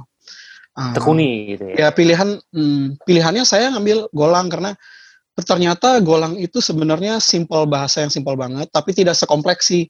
Uh, 0.73 0.95
tekuni 0.95 1.57
gitu 1.57 1.65
ya. 1.75 1.77
Ya 1.77 1.89
pilihan 1.91 2.39
hmm, 2.55 3.03
pilihannya 3.03 3.43
saya 3.43 3.75
ngambil 3.75 4.09
Golang 4.15 4.47
karena 4.47 4.79
ternyata 5.41 5.97
Golang 6.05 6.37
itu 6.37 6.61
sebenarnya 6.61 7.17
simpel 7.17 7.65
bahasa 7.65 8.05
yang 8.05 8.13
simpel 8.13 8.37
banget, 8.37 8.69
tapi 8.69 8.93
tidak 8.93 9.17
sekompleksi 9.17 9.89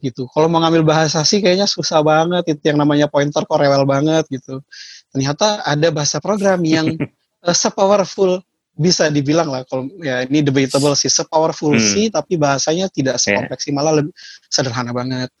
gitu. 0.00 0.24
Kalau 0.32 0.48
mau 0.48 0.64
ngambil 0.64 0.86
bahasa 0.86 1.20
sih 1.28 1.44
kayaknya 1.44 1.68
susah 1.68 2.00
banget, 2.00 2.56
itu 2.56 2.72
yang 2.72 2.80
namanya 2.80 3.10
pointer 3.10 3.44
kok 3.44 3.58
rewel 3.60 3.84
banget 3.84 4.24
gitu. 4.32 4.64
Ternyata 5.12 5.60
ada 5.66 5.88
bahasa 5.92 6.22
program 6.22 6.64
yang 6.64 6.96
uh, 7.44 7.56
sepowerful 7.66 8.40
bisa 8.78 9.10
dibilang 9.10 9.50
lah 9.50 9.66
kalau 9.66 9.90
ya 9.98 10.22
ini 10.22 10.38
debatable 10.38 10.94
sih 10.94 11.10
sepowerful 11.10 11.74
hmm. 11.74 11.82
sih 11.82 12.06
tapi 12.14 12.38
bahasanya 12.38 12.86
tidak 12.86 13.18
iya. 13.18 13.22
sekompleksi 13.26 13.74
yeah. 13.74 13.76
malah 13.76 13.92
lebih 13.98 14.14
sederhana 14.46 14.94
banget. 14.94 15.34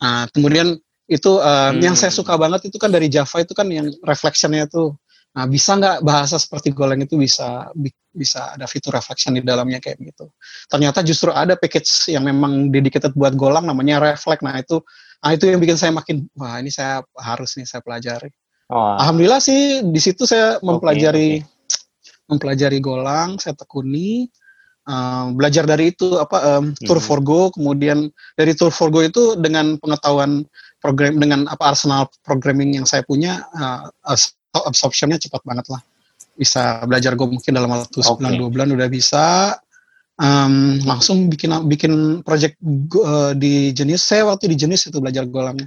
Nah, 0.00 0.24
kemudian 0.32 0.80
itu 1.08 1.40
uh, 1.40 1.72
hmm. 1.72 1.84
yang 1.84 1.96
saya 1.96 2.08
suka 2.12 2.36
banget 2.40 2.72
itu 2.72 2.80
kan 2.80 2.88
dari 2.88 3.12
Java 3.12 3.44
itu 3.44 3.52
kan 3.52 3.68
yang 3.68 3.92
reflectionnya 4.04 4.68
tuh 4.68 4.96
Nah, 5.38 5.46
bisa 5.46 5.78
nggak 5.78 6.02
bahasa 6.02 6.34
seperti 6.34 6.74
Golang 6.74 6.98
itu 6.98 7.14
bisa 7.14 7.70
bisa 8.10 8.58
ada 8.58 8.66
fitur 8.66 8.90
reflection 8.90 9.38
di 9.38 9.46
dalamnya 9.46 9.78
kayak 9.78 10.02
gitu. 10.02 10.34
Ternyata 10.66 11.06
justru 11.06 11.30
ada 11.30 11.54
package 11.54 12.10
yang 12.10 12.26
memang 12.26 12.74
dedicated 12.74 13.14
buat 13.14 13.38
Golang 13.38 13.70
namanya 13.70 14.02
Reflect. 14.02 14.42
Nah, 14.42 14.58
itu 14.58 14.82
nah 15.22 15.30
itu 15.30 15.46
yang 15.46 15.62
bikin 15.62 15.78
saya 15.78 15.94
makin 15.94 16.26
wah 16.34 16.58
ini 16.58 16.74
saya 16.74 17.06
harus 17.14 17.54
nih 17.54 17.70
saya 17.70 17.86
pelajari. 17.86 18.34
Oh. 18.74 18.98
Alhamdulillah 18.98 19.38
sih 19.38 19.86
di 19.86 20.00
situ 20.02 20.26
saya 20.26 20.58
mempelajari 20.58 21.38
okay, 21.38 21.46
okay. 21.46 22.26
mempelajari 22.26 22.78
Golang, 22.82 23.38
saya 23.38 23.54
tekuni 23.54 24.26
Uh, 24.88 25.36
belajar 25.36 25.68
dari 25.68 25.92
itu 25.92 26.16
apa 26.16 26.56
um, 26.56 26.72
Tour 26.80 26.96
hmm. 26.96 27.04
for 27.04 27.20
Go 27.20 27.52
kemudian 27.52 28.08
dari 28.40 28.56
Tour 28.56 28.72
for 28.72 28.88
Go 28.88 29.04
itu 29.04 29.36
dengan 29.36 29.76
pengetahuan 29.76 30.48
program 30.80 31.20
dengan 31.20 31.44
apa 31.44 31.76
arsenal 31.76 32.08
programming 32.24 32.72
yang 32.72 32.88
saya 32.88 33.04
punya 33.04 33.44
uh, 33.52 33.92
absorptionnya 34.54 35.20
cepat 35.20 35.44
banget 35.44 35.68
lah. 35.72 35.80
Bisa 36.38 36.82
belajar 36.86 37.18
gue 37.18 37.28
mungkin 37.28 37.52
dalam 37.52 37.70
waktu 37.70 37.98
sebulan 37.98 38.32
okay. 38.34 38.38
dua 38.40 38.48
bulan 38.48 38.68
udah 38.72 38.88
bisa. 38.88 39.54
Um, 40.18 40.82
langsung 40.82 41.30
bikin 41.30 41.54
bikin 41.70 42.26
project 42.26 42.58
uh, 43.06 43.38
di 43.38 43.70
jenis 43.70 44.02
saya 44.02 44.26
waktu 44.26 44.50
di 44.50 44.58
jenis 44.58 44.90
itu 44.90 44.98
belajar 44.98 45.22
Golang. 45.30 45.62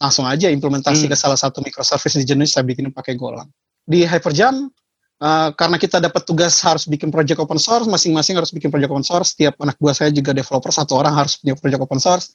Langsung 0.00 0.24
aja 0.24 0.48
implementasi 0.48 1.04
hmm. 1.04 1.12
ke 1.12 1.16
salah 1.16 1.36
satu 1.36 1.60
microservice 1.60 2.16
di 2.16 2.24
jenis 2.24 2.56
saya 2.56 2.64
bikin 2.64 2.88
pakai 2.96 3.20
Golang. 3.20 3.48
Di 3.84 4.08
Hyperjam 4.08 4.72
uh, 5.20 5.48
karena 5.52 5.76
kita 5.76 6.00
dapat 6.00 6.24
tugas 6.24 6.56
harus 6.64 6.88
bikin 6.88 7.12
project 7.12 7.36
open 7.44 7.60
source 7.60 7.84
masing-masing 7.84 8.40
harus 8.40 8.48
bikin 8.56 8.72
project 8.72 8.88
open 8.88 9.04
source. 9.04 9.36
Setiap 9.36 9.60
anak 9.60 9.76
buah 9.76 9.92
saya 9.92 10.08
juga 10.08 10.32
developer 10.32 10.72
satu 10.72 10.96
orang 10.96 11.12
harus 11.12 11.36
punya 11.36 11.52
project 11.60 11.80
open 11.84 12.00
source. 12.00 12.32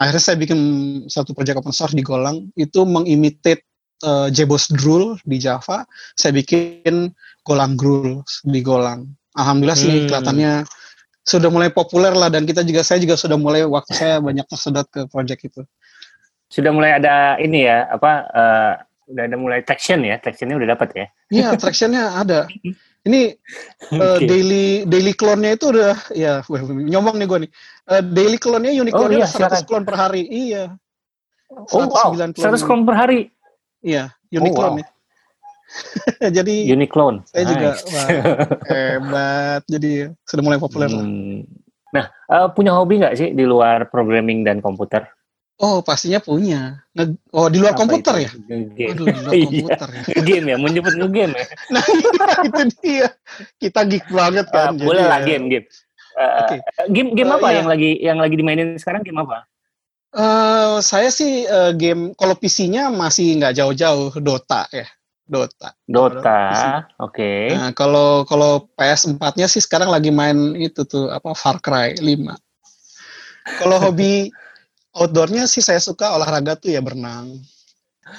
Akhirnya 0.00 0.22
saya 0.24 0.36
bikin 0.40 0.58
satu 1.12 1.36
project 1.36 1.60
open 1.60 1.76
source 1.76 1.92
di 1.92 2.00
Golang. 2.00 2.48
Itu 2.56 2.88
mengimitate 2.88 3.68
uh, 4.02 4.28
Jebos 4.28 4.68
Drool 4.70 5.18
di 5.24 5.38
Java, 5.38 5.86
saya 6.18 6.34
bikin 6.34 7.10
Golang 7.46 7.74
Grool 7.78 8.22
di 8.46 8.60
Golang. 8.60 9.06
Alhamdulillah 9.38 9.78
hmm. 9.78 9.86
sih 9.88 9.94
kelihatannya 10.06 10.52
sudah 11.22 11.48
mulai 11.48 11.70
populer 11.70 12.12
lah 12.12 12.28
dan 12.28 12.44
kita 12.44 12.66
juga 12.66 12.82
saya 12.82 12.98
juga 12.98 13.14
sudah 13.14 13.38
mulai 13.38 13.62
waktu 13.62 13.94
saya 13.94 14.18
banyak 14.18 14.44
tersedot 14.50 14.86
ke 14.90 15.06
project 15.08 15.40
itu. 15.46 15.62
Sudah 16.52 16.74
mulai 16.74 16.98
ada 16.98 17.40
ini 17.40 17.64
ya 17.64 17.88
apa 17.88 18.12
uh, 18.28 18.72
udah 19.08 19.22
ada 19.24 19.36
mulai 19.38 19.60
traction 19.64 20.02
ya, 20.04 20.18
tractionnya 20.18 20.58
udah 20.58 20.68
dapat 20.76 20.88
ya? 20.92 21.06
Iya, 21.32 21.48
tractionnya 21.56 22.12
ada. 22.18 22.50
Ini 23.02 23.34
uh, 24.02 24.18
daily 24.20 24.84
daily 24.84 25.14
clone-nya 25.14 25.56
itu 25.56 25.72
udah 25.72 25.94
ya 26.12 26.44
nyomong 26.68 27.16
nih 27.18 27.28
gue 27.28 27.40
nya 27.46 27.50
Uh, 27.82 27.98
daily 27.98 28.38
clone-nya 28.38 28.70
unicorn-nya 28.78 29.26
oh, 29.26 29.42
iya, 29.42 29.66
100 29.66 29.66
clone 29.66 29.82
per 29.82 29.98
hari. 29.98 30.22
Iya. 30.30 30.78
Oh, 31.50 31.90
wow. 31.90 32.14
100 32.14 32.38
clone 32.62 32.86
per 32.86 32.94
hari. 32.94 33.26
Iya, 33.82 34.14
Uniqlone 34.30 34.70
oh, 34.70 34.74
wow. 34.78 34.82
ya. 34.82 34.88
jadi 36.42 36.54
Uniqlone. 36.72 37.18
Saya 37.28 37.44
nice. 37.44 37.50
juga 37.52 37.70
wah, 37.90 38.08
hebat. 38.70 39.62
Jadi 39.66 39.92
sudah 40.24 40.42
mulai 40.42 40.58
populer 40.62 40.88
hmm. 40.88 40.96
lah. 40.96 41.06
Nah, 41.92 42.04
uh, 42.32 42.48
punya 42.48 42.72
hobi 42.72 43.04
nggak 43.04 43.16
sih 43.18 43.28
di 43.36 43.44
luar 43.44 43.90
programming 43.92 44.46
dan 44.46 44.64
komputer? 44.64 45.04
Oh, 45.60 45.84
pastinya 45.84 46.18
punya. 46.18 46.80
Nge 46.96 47.14
oh, 47.36 47.46
di 47.52 47.60
luar 47.60 47.76
Apa 47.76 47.80
komputer 47.84 48.14
itu? 48.18 48.24
ya? 48.24 48.30
Game. 48.72 48.90
Aduh, 48.96 49.06
di 49.06 49.20
luar 49.20 49.32
iya. 49.36 49.46
komputer 49.46 49.88
ya. 49.92 50.02
game 50.28 50.46
ya, 50.48 50.56
menyebut 50.56 50.94
game 51.12 51.32
ya. 51.36 51.44
nah, 51.70 51.84
itu 52.42 52.62
dia. 52.80 53.08
Kita 53.60 53.80
geek 53.86 54.08
banget 54.08 54.46
kan. 54.50 54.74
Uh, 54.74 54.82
boleh 54.82 55.04
lah 55.04 55.20
ya. 55.22 55.36
game, 55.36 55.44
game. 55.52 55.66
Uh, 56.16 56.32
okay. 56.44 56.58
Game 56.90 57.14
game 57.14 57.30
uh, 57.30 57.36
apa 57.36 57.48
iya. 57.52 57.56
yang 57.60 57.66
lagi 57.68 57.90
yang 58.00 58.18
lagi 58.18 58.34
dimainin 58.34 58.74
sekarang 58.80 59.04
game 59.04 59.20
apa? 59.20 59.44
Uh, 60.12 60.76
saya 60.84 61.08
sih 61.08 61.48
uh, 61.48 61.72
game 61.72 62.12
kalau 62.20 62.36
PC-nya 62.36 62.92
masih 62.92 63.40
nggak 63.40 63.56
jauh-jauh 63.56 64.12
Dota 64.20 64.68
ya. 64.68 64.84
Dota. 65.24 65.72
Dota, 65.88 66.84
oke. 67.00 67.16
Okay. 67.16 67.56
Nah, 67.56 67.72
kalau 67.72 68.28
kalau 68.28 68.68
PS4-nya 68.76 69.48
sih 69.48 69.64
sekarang 69.64 69.88
lagi 69.88 70.12
main 70.12 70.52
itu 70.60 70.84
tuh 70.84 71.08
apa 71.08 71.32
Far 71.32 71.56
Cry 71.64 71.96
5. 71.96 72.04
Kalau 73.64 73.76
hobi 73.88 74.28
outdoornya 74.92 75.48
sih 75.48 75.64
saya 75.64 75.80
suka 75.80 76.12
olahraga 76.12 76.60
tuh 76.60 76.76
ya 76.76 76.84
berenang. 76.84 77.40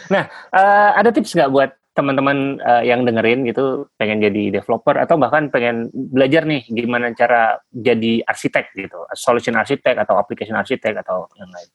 Nah, 0.09 0.25
uh, 0.49 0.97
ada 0.97 1.13
tips 1.13 1.37
nggak 1.37 1.53
buat 1.53 1.71
teman-teman 1.93 2.57
uh, 2.65 2.81
yang 2.81 3.05
dengerin 3.05 3.45
gitu 3.45 3.85
pengen 4.01 4.17
jadi 4.17 4.49
developer 4.49 4.97
atau 4.97 5.13
bahkan 5.21 5.53
pengen 5.53 5.93
belajar 5.93 6.41
nih 6.41 6.65
gimana 6.65 7.13
cara 7.13 7.61
jadi 7.69 8.25
arsitek 8.25 8.73
gitu, 8.73 8.97
solution 9.13 9.53
arsitek 9.53 10.01
atau 10.01 10.17
application 10.17 10.57
arsitek 10.57 11.05
atau 11.05 11.29
yang 11.37 11.53
lain. 11.53 11.69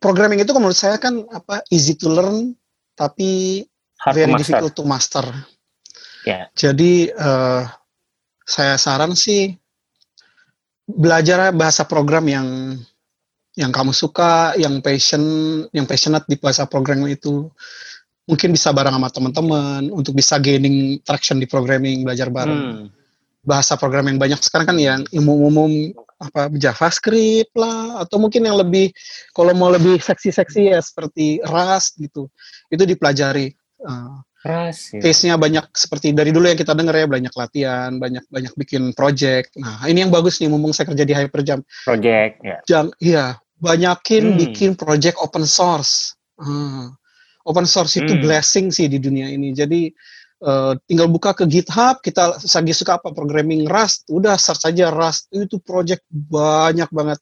Programming 0.00 0.40
itu 0.40 0.56
menurut 0.56 0.76
saya 0.76 0.96
kan 0.96 1.28
apa 1.28 1.60
easy 1.68 1.92
to 1.92 2.08
learn 2.08 2.56
tapi 2.96 3.62
Hard 4.00 4.16
very 4.16 4.32
to 4.32 4.40
difficult 4.40 4.72
to 4.72 4.84
master. 4.88 5.24
Yeah. 6.24 6.48
Jadi 6.56 7.12
uh, 7.12 7.68
saya 8.44 8.80
saran 8.80 9.12
sih 9.12 9.52
belajar 10.88 11.52
bahasa 11.52 11.84
program 11.84 12.24
yang 12.26 12.48
yang 13.60 13.74
kamu 13.74 13.92
suka, 13.92 14.56
yang 14.56 14.80
passion, 14.80 15.20
yang 15.76 15.84
passionate 15.84 16.24
di 16.24 16.40
bahasa 16.40 16.64
programming 16.64 17.12
itu 17.12 17.50
mungkin 18.24 18.54
bisa 18.54 18.70
bareng 18.70 18.94
sama 18.94 19.10
teman-teman 19.10 19.90
untuk 19.90 20.14
bisa 20.14 20.38
gaining 20.38 21.02
traction 21.02 21.42
di 21.42 21.50
programming 21.50 22.06
belajar 22.06 22.30
bareng 22.30 22.86
hmm. 22.86 22.86
bahasa 23.42 23.74
programming 23.74 24.22
banyak 24.22 24.38
sekarang 24.38 24.70
kan 24.70 24.78
yang 24.78 25.00
umum-umum 25.10 25.90
apa 26.20 26.52
JavaScript 26.52 27.56
lah 27.56 28.04
atau 28.04 28.20
mungkin 28.20 28.44
yang 28.44 28.60
lebih 28.60 28.92
kalau 29.32 29.56
mau 29.56 29.72
lebih 29.72 29.96
seksi-seksi 29.98 30.76
ya 30.76 30.80
seperti 30.84 31.40
Rust 31.40 31.96
gitu 31.96 32.28
itu 32.68 32.82
dipelajari 32.84 33.48
uh, 33.88 34.20
Rust 34.44 34.96
ya. 34.96 35.00
case-nya 35.00 35.34
banyak 35.40 35.64
seperti 35.72 36.12
dari 36.12 36.28
dulu 36.28 36.44
yang 36.44 36.60
kita 36.60 36.76
dengar 36.76 36.92
ya 36.92 37.08
banyak 37.08 37.32
latihan 37.32 37.96
banyak 37.96 38.24
banyak 38.28 38.52
bikin 38.52 38.92
project 38.92 39.56
nah 39.56 39.80
ini 39.88 40.04
yang 40.04 40.12
bagus 40.12 40.38
nih 40.44 40.52
mumpung 40.52 40.76
saya 40.76 40.92
kerja 40.92 41.08
di 41.08 41.14
Hyperjump 41.16 41.64
project 41.88 42.34
ya 42.44 42.58
Jang, 42.68 42.92
iya 43.00 43.40
banyakin 43.56 44.36
hmm. 44.36 44.38
bikin 44.44 44.70
project 44.76 45.16
open 45.24 45.48
source 45.48 46.12
uh, 46.36 46.92
open 47.48 47.64
source 47.64 47.96
itu 47.96 48.12
hmm. 48.12 48.22
blessing 48.22 48.66
sih 48.68 48.86
di 48.90 49.00
dunia 49.00 49.30
ini. 49.30 49.50
Jadi 49.50 49.88
uh, 50.42 50.72
tinggal 50.88 51.08
buka 51.08 51.36
ke 51.36 51.44
GitHub, 51.46 52.00
kita 52.00 52.40
lagi 52.40 52.74
suka 52.74 53.00
apa 53.00 53.12
programming 53.12 53.68
Rust, 53.68 54.08
udah 54.08 54.36
search 54.40 54.68
aja 54.68 54.88
Rust. 54.92 55.28
Itu 55.32 55.60
project 55.60 56.04
banyak 56.10 56.88
banget. 56.90 57.20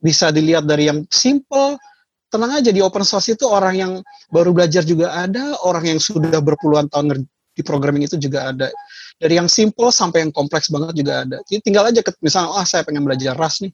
Bisa 0.00 0.28
dilihat 0.28 0.68
dari 0.68 0.88
yang 0.88 1.04
simple, 1.08 1.80
tenang 2.28 2.60
aja 2.60 2.70
di 2.74 2.82
open 2.82 3.06
source 3.06 3.32
itu 3.32 3.46
orang 3.46 3.74
yang 3.78 3.92
baru 4.28 4.50
belajar 4.50 4.82
juga 4.82 5.14
ada, 5.14 5.54
orang 5.64 5.96
yang 5.96 6.00
sudah 6.02 6.42
berpuluhan 6.42 6.90
tahun 6.90 7.24
di 7.54 7.62
programming 7.62 8.10
itu 8.10 8.18
juga 8.18 8.50
ada. 8.50 8.68
Dari 9.14 9.38
yang 9.38 9.46
simple 9.46 9.94
sampai 9.94 10.26
yang 10.26 10.32
kompleks 10.34 10.68
banget 10.68 10.98
juga 10.98 11.22
ada. 11.22 11.38
Jadi 11.46 11.60
tinggal 11.62 11.86
aja 11.86 12.02
ke, 12.02 12.10
misalnya, 12.18 12.50
ah 12.58 12.66
saya 12.66 12.82
pengen 12.82 13.06
belajar 13.06 13.38
Rust 13.38 13.62
nih. 13.62 13.72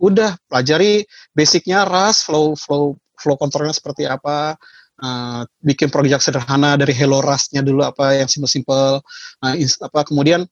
Udah 0.00 0.38
pelajari 0.48 1.04
basicnya 1.36 1.84
Rust, 1.84 2.24
flow 2.24 2.56
flow 2.56 2.96
flow 3.18 3.36
controlnya 3.36 3.74
seperti 3.74 4.06
apa, 4.06 4.54
uh, 5.02 5.42
bikin 5.62 5.88
proyek 5.88 6.22
sederhana 6.22 6.74
dari 6.74 6.94
Hello 6.94 7.22
Rust-nya 7.22 7.62
dulu 7.62 7.86
apa 7.86 8.18
yang 8.18 8.28
simple-simple 8.28 9.02
uh, 9.42 9.54
apa 9.82 10.00
kemudian 10.06 10.44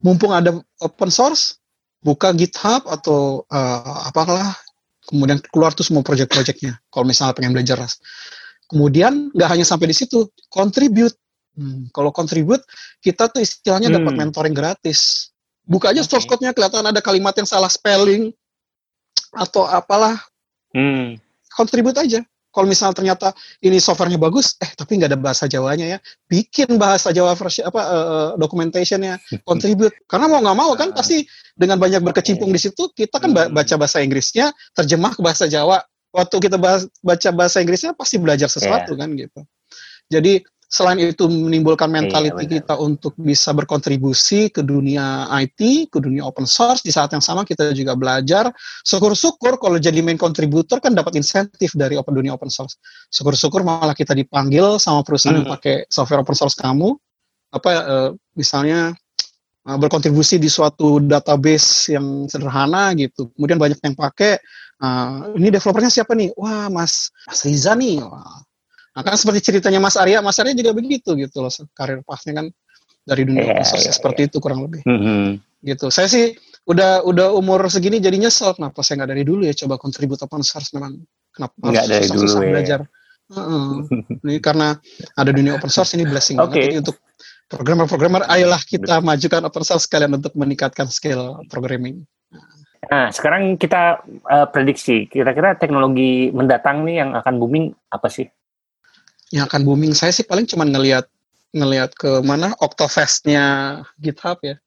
mumpung 0.00 0.32
ada 0.32 0.56
open 0.80 1.10
source 1.12 1.60
buka 2.00 2.32
GitHub 2.32 2.88
atau 2.88 3.44
uh, 3.52 4.08
apalah 4.08 4.56
kemudian 5.04 5.42
keluar 5.52 5.74
tuh 5.76 5.84
semua 5.84 6.00
proyek-proyeknya 6.00 6.80
kalau 6.88 7.04
misalnya 7.04 7.36
pengen 7.36 7.52
belajar 7.52 7.76
Rust 7.76 8.00
kemudian 8.70 9.34
nggak 9.34 9.48
hanya 9.50 9.66
sampai 9.66 9.90
di 9.90 9.96
situ 9.98 10.30
contribute 10.48 11.14
hmm, 11.58 11.90
kalau 11.90 12.14
contribute 12.14 12.62
kita 13.02 13.28
tuh 13.28 13.42
istilahnya 13.42 13.90
hmm. 13.90 13.96
dapat 14.00 14.14
mentoring 14.16 14.54
gratis 14.56 15.32
buka 15.66 15.92
aja 15.92 16.00
okay. 16.00 16.08
source 16.08 16.26
code-nya 16.26 16.54
kelihatan 16.54 16.86
ada 16.86 17.02
kalimat 17.02 17.34
yang 17.36 17.48
salah 17.48 17.68
spelling 17.68 18.32
atau 19.34 19.66
apalah 19.66 20.16
hmm. 20.72 21.18
contribute 21.52 21.98
aja 21.98 22.22
kalau 22.50 22.66
misalnya 22.66 22.94
ternyata 22.98 23.28
ini 23.62 23.78
softwarenya 23.78 24.18
bagus, 24.18 24.58
eh 24.58 24.70
tapi 24.74 24.98
nggak 24.98 25.14
ada 25.14 25.18
bahasa 25.18 25.46
Jawanya 25.46 25.86
ya, 25.86 25.98
bikin 26.26 26.76
bahasa 26.82 27.14
Jawa 27.14 27.38
versi 27.38 27.62
apa 27.62 27.80
uh, 27.80 28.28
documentationnya, 28.34 29.22
contribute. 29.48 29.94
Karena 30.10 30.26
mau 30.26 30.42
nggak 30.42 30.58
mau 30.58 30.70
kan 30.74 30.90
pasti 30.90 31.22
dengan 31.54 31.78
banyak 31.78 32.02
berkecimpung 32.02 32.50
di 32.50 32.58
situ, 32.58 32.90
kita 32.90 33.22
kan 33.22 33.30
hmm. 33.30 33.54
baca 33.54 33.74
bahasa 33.78 34.02
Inggrisnya, 34.02 34.50
terjemah 34.74 35.14
ke 35.14 35.22
bahasa 35.22 35.46
Jawa. 35.46 35.78
Waktu 36.10 36.36
kita 36.42 36.58
baca 36.58 37.28
bahasa 37.30 37.62
Inggrisnya 37.62 37.94
pasti 37.94 38.18
belajar 38.18 38.50
sesuatu 38.50 38.98
yeah. 38.98 39.00
kan 39.00 39.08
gitu. 39.14 39.40
Jadi 40.10 40.42
selain 40.70 41.02
itu 41.02 41.26
menimbulkan 41.26 41.90
mentality 41.90 42.46
iya, 42.46 42.62
kita 42.62 42.78
untuk 42.78 43.18
bisa 43.18 43.50
berkontribusi 43.50 44.54
ke 44.54 44.62
dunia 44.62 45.26
IT, 45.42 45.90
ke 45.90 45.98
dunia 45.98 46.22
open 46.22 46.46
source. 46.46 46.86
Di 46.86 46.94
saat 46.94 47.10
yang 47.10 47.20
sama 47.20 47.42
kita 47.42 47.74
juga 47.74 47.98
belajar. 47.98 48.54
Syukur-syukur 48.86 49.58
kalau 49.58 49.82
jadi 49.82 49.98
main 49.98 50.14
contributor 50.14 50.78
kan 50.78 50.94
dapat 50.94 51.18
insentif 51.18 51.74
dari 51.74 51.98
open 51.98 52.14
dunia 52.14 52.38
open 52.38 52.46
source. 52.54 52.78
Syukur-syukur 53.10 53.66
malah 53.66 53.98
kita 53.98 54.14
dipanggil 54.14 54.78
sama 54.78 55.02
perusahaan 55.02 55.34
hmm. 55.34 55.42
yang 55.42 55.50
pakai 55.58 55.90
software 55.90 56.22
open 56.22 56.38
source 56.38 56.54
kamu. 56.54 56.94
Apa 57.50 57.70
uh, 57.74 58.10
misalnya 58.38 58.94
uh, 59.66 59.74
berkontribusi 59.76 60.38
di 60.38 60.46
suatu 60.46 61.02
database 61.02 61.98
yang 61.98 62.30
sederhana 62.30 62.94
gitu. 62.94 63.26
Kemudian 63.34 63.58
banyak 63.58 63.82
yang 63.82 63.98
pakai. 63.98 64.38
Uh, 64.80 65.34
ini 65.36 65.52
developernya 65.52 65.92
siapa 65.92 66.16
nih? 66.16 66.32
Wah, 66.38 66.70
Mas 66.70 67.10
Mas 67.26 67.42
Riza 67.42 67.74
nih. 67.74 68.00
Wah, 68.00 68.38
Nah, 68.90 69.02
kan 69.06 69.14
seperti 69.14 69.52
ceritanya 69.52 69.78
Mas 69.78 69.94
Arya, 69.94 70.18
Mas 70.18 70.38
Arya 70.42 70.54
juga 70.54 70.74
begitu 70.74 71.14
gitu 71.14 71.38
loh, 71.42 71.52
karir 71.78 72.02
pasnya 72.02 72.42
kan 72.42 72.46
dari 73.06 73.22
dunia 73.24 73.42
yeah, 73.42 73.62
yeah, 73.62 73.94
seperti 73.94 74.26
yeah. 74.26 74.30
itu 74.30 74.36
kurang 74.42 74.60
lebih. 74.66 74.82
Mm 74.84 75.00
-hmm. 75.00 75.24
Gitu. 75.62 75.86
Saya 75.92 76.08
sih 76.10 76.34
udah 76.68 77.02
udah 77.06 77.32
umur 77.32 77.64
segini 77.72 77.98
jadi 77.98 78.20
nyesel 78.20 78.52
kenapa 78.54 78.84
saya 78.84 79.02
nggak 79.02 79.10
dari 79.16 79.24
dulu 79.24 79.42
ya 79.48 79.54
coba 79.56 79.80
kontribut 79.80 80.20
open 80.20 80.44
source 80.44 80.70
memang 80.76 81.00
kenapa 81.32 81.54
nggak 81.56 81.86
dari 81.88 82.06
susah, 82.06 82.16
dulu 82.16 82.30
ya. 82.44 82.50
belajar. 82.52 82.80
Uh 83.30 83.38
-uh. 83.38 83.70
ini 84.26 84.42
karena 84.42 84.74
ada 85.14 85.30
dunia 85.30 85.54
open 85.54 85.70
source 85.70 85.94
ini 85.94 86.04
blessing 86.04 86.36
okay. 86.38 86.46
banget. 86.46 86.62
Jadi 86.66 86.76
untuk 86.82 86.96
programmer-programmer 87.50 88.22
ayolah 88.26 88.62
kita 88.62 89.02
majukan 89.02 89.42
open 89.46 89.64
source 89.66 89.86
sekalian 89.86 90.18
untuk 90.18 90.34
meningkatkan 90.34 90.90
skill 90.90 91.42
programming. 91.46 92.06
Nah, 92.90 93.12
sekarang 93.14 93.54
kita 93.54 94.02
uh, 94.26 94.48
prediksi 94.50 95.06
kira-kira 95.06 95.54
teknologi 95.54 96.32
mendatang 96.34 96.82
nih 96.82 97.04
yang 97.04 97.10
akan 97.14 97.38
booming 97.38 97.70
apa 97.92 98.08
sih? 98.10 98.26
Yang 99.30 99.46
akan 99.46 99.62
booming 99.62 99.94
saya 99.94 100.10
sih 100.10 100.26
paling 100.26 100.46
cuma 100.46 100.66
ngelihat 100.66 101.06
ngelihat 101.50 101.94
ke 101.94 102.22
mana 102.22 102.54
Octofest-nya 102.62 103.78
GitHub 103.98 104.38
ya. 104.42 104.58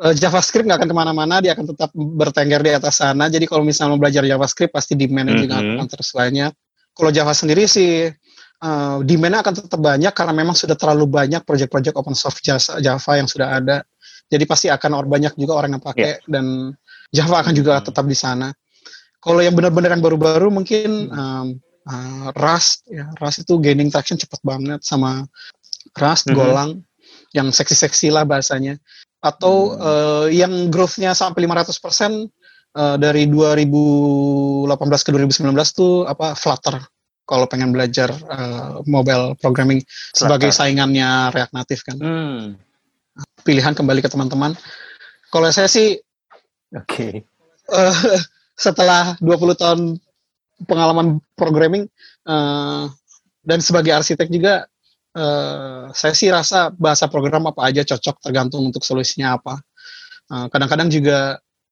Uh, 0.00 0.16
JavaScript 0.16 0.64
nggak 0.64 0.82
akan 0.82 0.90
ke 0.90 0.96
mana-mana, 0.96 1.34
dia 1.44 1.52
akan 1.52 1.68
tetap 1.76 1.92
bertengger 1.94 2.64
di 2.64 2.72
atas 2.72 3.04
sana. 3.04 3.28
Jadi 3.28 3.44
kalau 3.44 3.62
misalnya 3.62 3.94
mau 3.94 4.00
belajar 4.00 4.24
JavaScript, 4.24 4.72
pasti 4.72 4.96
demand 4.96 5.28
mm 5.28 5.32
-hmm. 5.36 5.42
juga 5.44 5.54
akan 5.60 5.86
terus 5.86 6.10
banyak. 6.16 6.52
Kalau 6.92 7.10
Java 7.12 7.32
sendiri 7.36 7.64
sih, 7.68 8.08
uh, 8.64 8.98
demand 9.04 9.44
akan 9.44 9.52
tetap 9.64 9.80
banyak 9.80 10.12
karena 10.12 10.32
memang 10.32 10.56
sudah 10.56 10.76
terlalu 10.76 11.06
banyak 11.08 11.44
project-project 11.44 11.94
open 11.96 12.16
source 12.16 12.40
Java 12.80 13.12
yang 13.14 13.28
sudah 13.28 13.60
ada. 13.60 13.84
Jadi 14.32 14.44
pasti 14.48 14.66
akan 14.72 15.04
orang 15.04 15.10
banyak 15.12 15.32
juga 15.36 15.52
orang 15.60 15.76
yang 15.76 15.84
pakai 15.84 16.24
yeah. 16.24 16.28
dan 16.28 16.72
Java 17.12 17.44
akan 17.44 17.52
juga 17.52 17.78
-hmm. 17.78 17.86
tetap 17.92 18.04
di 18.08 18.16
sana. 18.16 18.48
Kalau 19.22 19.38
yang 19.38 19.54
benar-benar 19.54 19.94
yang 19.94 20.02
baru-baru 20.02 20.48
mungkin 20.50 21.12
um, 21.12 21.46
uh, 21.88 22.28
Rust 22.36 22.86
ya 22.90 23.08
Rust 23.18 23.46
itu 23.46 23.58
gaining 23.58 23.90
traction 23.90 24.18
cepat 24.18 24.40
banget 24.44 24.80
sama 24.84 25.26
Rust 25.96 26.28
mm 26.28 26.32
-hmm. 26.32 26.38
Golang 26.38 26.70
yang 27.32 27.48
seksi-seksi 27.48 28.12
lah 28.12 28.28
bahasanya 28.28 28.76
atau 29.22 29.72
mm. 29.72 29.78
uh, 29.78 30.26
yang 30.28 30.52
growth-nya 30.68 31.14
sampai 31.14 31.46
500% 31.46 32.26
uh, 32.74 32.96
dari 32.98 33.30
2018 33.30 34.66
ke 35.06 35.10
2019 35.14 35.54
tuh 35.72 36.04
apa 36.04 36.34
Flutter 36.34 36.82
kalau 37.22 37.46
pengen 37.46 37.70
belajar 37.70 38.10
uh, 38.28 38.82
mobile 38.84 39.38
programming 39.38 39.80
Flutter. 39.80 40.18
sebagai 40.18 40.50
saingannya 40.50 41.30
React 41.30 41.54
Native 41.54 41.82
kan. 41.86 41.96
Mm. 42.02 42.42
Pilihan 43.46 43.72
kembali 43.78 44.02
ke 44.02 44.10
teman-teman. 44.10 44.58
Kalau 45.30 45.48
saya 45.54 45.70
sih 45.70 45.96
oke. 46.74 46.84
Okay. 46.84 47.12
Uh, 47.70 47.94
setelah 48.58 49.16
20 49.22 49.54
tahun 49.56 49.80
pengalaman 50.68 51.22
programming 51.34 51.88
uh, 52.26 52.88
dan 53.42 53.58
sebagai 53.58 53.92
arsitek 53.94 54.28
juga 54.30 54.66
uh, 55.18 55.90
saya 55.92 56.14
sih 56.14 56.30
rasa 56.30 56.70
bahasa 56.74 57.06
program 57.10 57.50
apa 57.50 57.66
aja 57.68 57.82
cocok 57.82 58.22
tergantung 58.22 58.66
untuk 58.66 58.82
solusinya 58.86 59.38
apa. 59.38 59.60
kadang 60.32 60.48
kadang-kadang 60.48 60.88
juga 60.88 61.18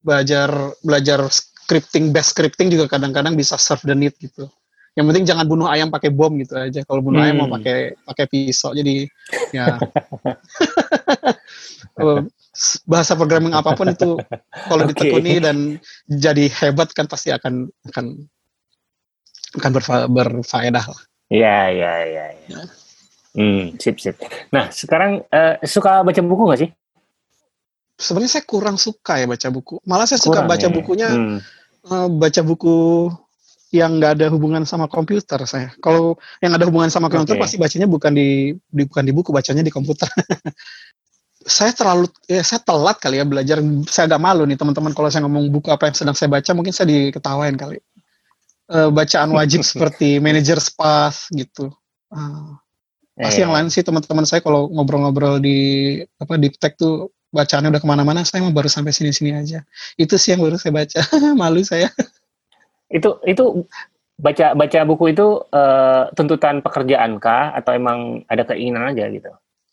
belajar 0.04 0.50
belajar 0.84 1.20
scripting 1.32 2.12
best 2.12 2.36
scripting 2.36 2.68
juga 2.68 2.90
kadang-kadang 2.90 3.38
bisa 3.38 3.56
serve 3.56 3.86
the 3.88 3.96
need 3.96 4.12
gitu. 4.20 4.50
Yang 4.98 5.06
penting 5.06 5.24
jangan 5.24 5.46
bunuh 5.46 5.70
ayam 5.70 5.88
pakai 5.88 6.10
bom 6.10 6.34
gitu 6.36 6.58
aja. 6.58 6.82
Kalau 6.82 7.00
bunuh 7.00 7.22
hmm. 7.22 7.26
ayam 7.30 7.36
mau 7.40 7.48
hmm. 7.48 7.56
pakai 7.56 7.78
pakai 8.04 8.24
pisau. 8.26 8.74
Jadi 8.74 9.06
ya 9.54 9.78
bahasa 12.90 13.14
programming 13.14 13.54
apa 13.54 13.72
pun 13.78 13.86
itu 13.88 14.18
kalau 14.66 14.82
okay. 14.90 14.90
ditekuni 14.92 15.38
dan 15.38 15.78
jadi 16.10 16.50
hebat 16.50 16.90
kan 16.90 17.06
pasti 17.06 17.30
akan 17.30 17.70
akan 17.94 18.26
akan 19.58 19.70
berfa 19.74 19.94
berfaedah 20.06 20.84
lah. 20.86 21.00
Iya, 21.30 21.56
iya, 21.70 21.92
iya. 22.06 22.24
Ya. 22.50 22.60
Hmm, 23.30 23.78
sip 23.78 24.02
sip. 24.02 24.18
Nah 24.50 24.74
sekarang 24.74 25.22
uh, 25.30 25.54
suka 25.62 26.02
baca 26.02 26.20
buku 26.22 26.42
nggak 26.50 26.60
sih? 26.66 26.70
Sebenarnya 28.00 28.32
saya 28.40 28.44
kurang 28.48 28.76
suka 28.80 29.22
ya 29.22 29.26
baca 29.30 29.48
buku. 29.54 29.78
Malah 29.86 30.06
saya 30.10 30.18
kurang, 30.18 30.46
suka 30.46 30.50
baca 30.50 30.66
ya? 30.66 30.72
bukunya 30.72 31.08
hmm. 31.08 31.38
uh, 31.86 32.08
baca 32.10 32.40
buku 32.42 32.76
yang 33.70 34.02
nggak 34.02 34.18
ada 34.18 34.26
hubungan 34.34 34.66
sama 34.66 34.90
komputer 34.90 35.38
saya. 35.46 35.70
Kalau 35.78 36.18
yang 36.42 36.58
ada 36.58 36.66
hubungan 36.66 36.90
sama 36.90 37.06
komputer 37.06 37.38
okay. 37.38 37.42
pasti 37.46 37.56
bacanya 37.56 37.86
bukan 37.86 38.10
di, 38.10 38.50
di 38.66 38.82
bukan 38.82 39.04
di 39.06 39.12
buku, 39.14 39.30
bacanya 39.30 39.62
di 39.62 39.70
komputer. 39.70 40.10
saya 41.46 41.72
terlalu 41.72 42.10
ya 42.26 42.42
saya 42.42 42.60
telat 42.66 42.98
kali 42.98 43.22
ya 43.22 43.24
belajar. 43.24 43.62
Saya 43.86 44.10
agak 44.10 44.20
malu 44.26 44.42
nih 44.42 44.58
teman-teman 44.58 44.90
kalau 44.90 45.06
saya 45.06 45.22
ngomong 45.22 45.54
buku 45.54 45.70
apa 45.70 45.86
yang 45.86 45.94
sedang 45.94 46.16
saya 46.18 46.34
baca 46.34 46.50
mungkin 46.50 46.74
saya 46.74 46.90
diketawain 46.90 47.54
kali. 47.54 47.78
Uh, 48.70 48.88
bacaan 48.94 49.34
wajib 49.34 49.66
seperti 49.70 50.22
manajer 50.22 50.62
spas 50.62 51.26
gitu. 51.34 51.74
Uh, 52.14 52.54
pasti 53.18 53.42
yang 53.42 53.50
lain 53.50 53.66
sih 53.66 53.82
teman-teman 53.82 54.22
saya 54.24 54.40
kalau 54.40 54.70
ngobrol-ngobrol 54.70 55.42
di 55.42 55.98
apa 56.22 56.38
di 56.38 56.48
tech 56.54 56.78
tuh 56.78 57.10
bacaannya 57.34 57.74
udah 57.74 57.82
ke 57.82 57.88
mana-mana. 57.90 58.22
Saya 58.22 58.46
mau 58.46 58.54
baru 58.54 58.70
sampai 58.70 58.94
sini-sini 58.94 59.34
aja. 59.34 59.66
Itu 59.98 60.14
sih 60.14 60.38
yang 60.38 60.46
baru 60.46 60.54
saya 60.54 60.70
baca. 60.70 60.98
malu 61.42 61.66
saya 61.66 61.90
itu 62.90 63.10
itu 63.24 63.64
baca 64.20 64.52
baca 64.52 64.80
buku 64.84 65.14
itu 65.14 65.40
uh, 65.54 66.10
tuntutan 66.12 66.60
pekerjaan 66.60 67.22
kah 67.22 67.54
atau 67.56 67.72
emang 67.72 68.26
ada 68.26 68.44
keinginan 68.44 68.92
aja 68.92 69.08
gitu? 69.08 69.30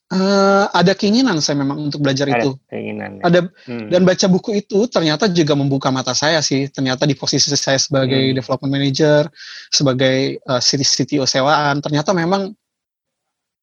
Uh, 0.08 0.72
ada 0.72 0.96
keinginan 0.96 1.44
saya 1.44 1.60
memang 1.60 1.92
untuk 1.92 2.00
belajar 2.00 2.32
ada 2.32 2.40
itu. 2.40 2.56
Keinginan. 2.72 3.20
Ya. 3.20 3.24
Ada 3.28 3.40
hmm. 3.68 3.92
dan 3.92 4.02
baca 4.08 4.26
buku 4.32 4.64
itu 4.64 4.88
ternyata 4.88 5.28
juga 5.28 5.52
membuka 5.52 5.92
mata 5.92 6.16
saya 6.16 6.40
sih. 6.40 6.72
Ternyata 6.72 7.04
di 7.04 7.12
posisi 7.12 7.52
saya 7.52 7.76
sebagai 7.76 8.32
hmm. 8.32 8.36
development 8.40 8.72
manager, 8.72 9.28
sebagai 9.68 10.40
uh, 10.48 10.64
CTO 10.64 11.28
sewaan, 11.28 11.84
ternyata 11.84 12.16
memang 12.16 12.56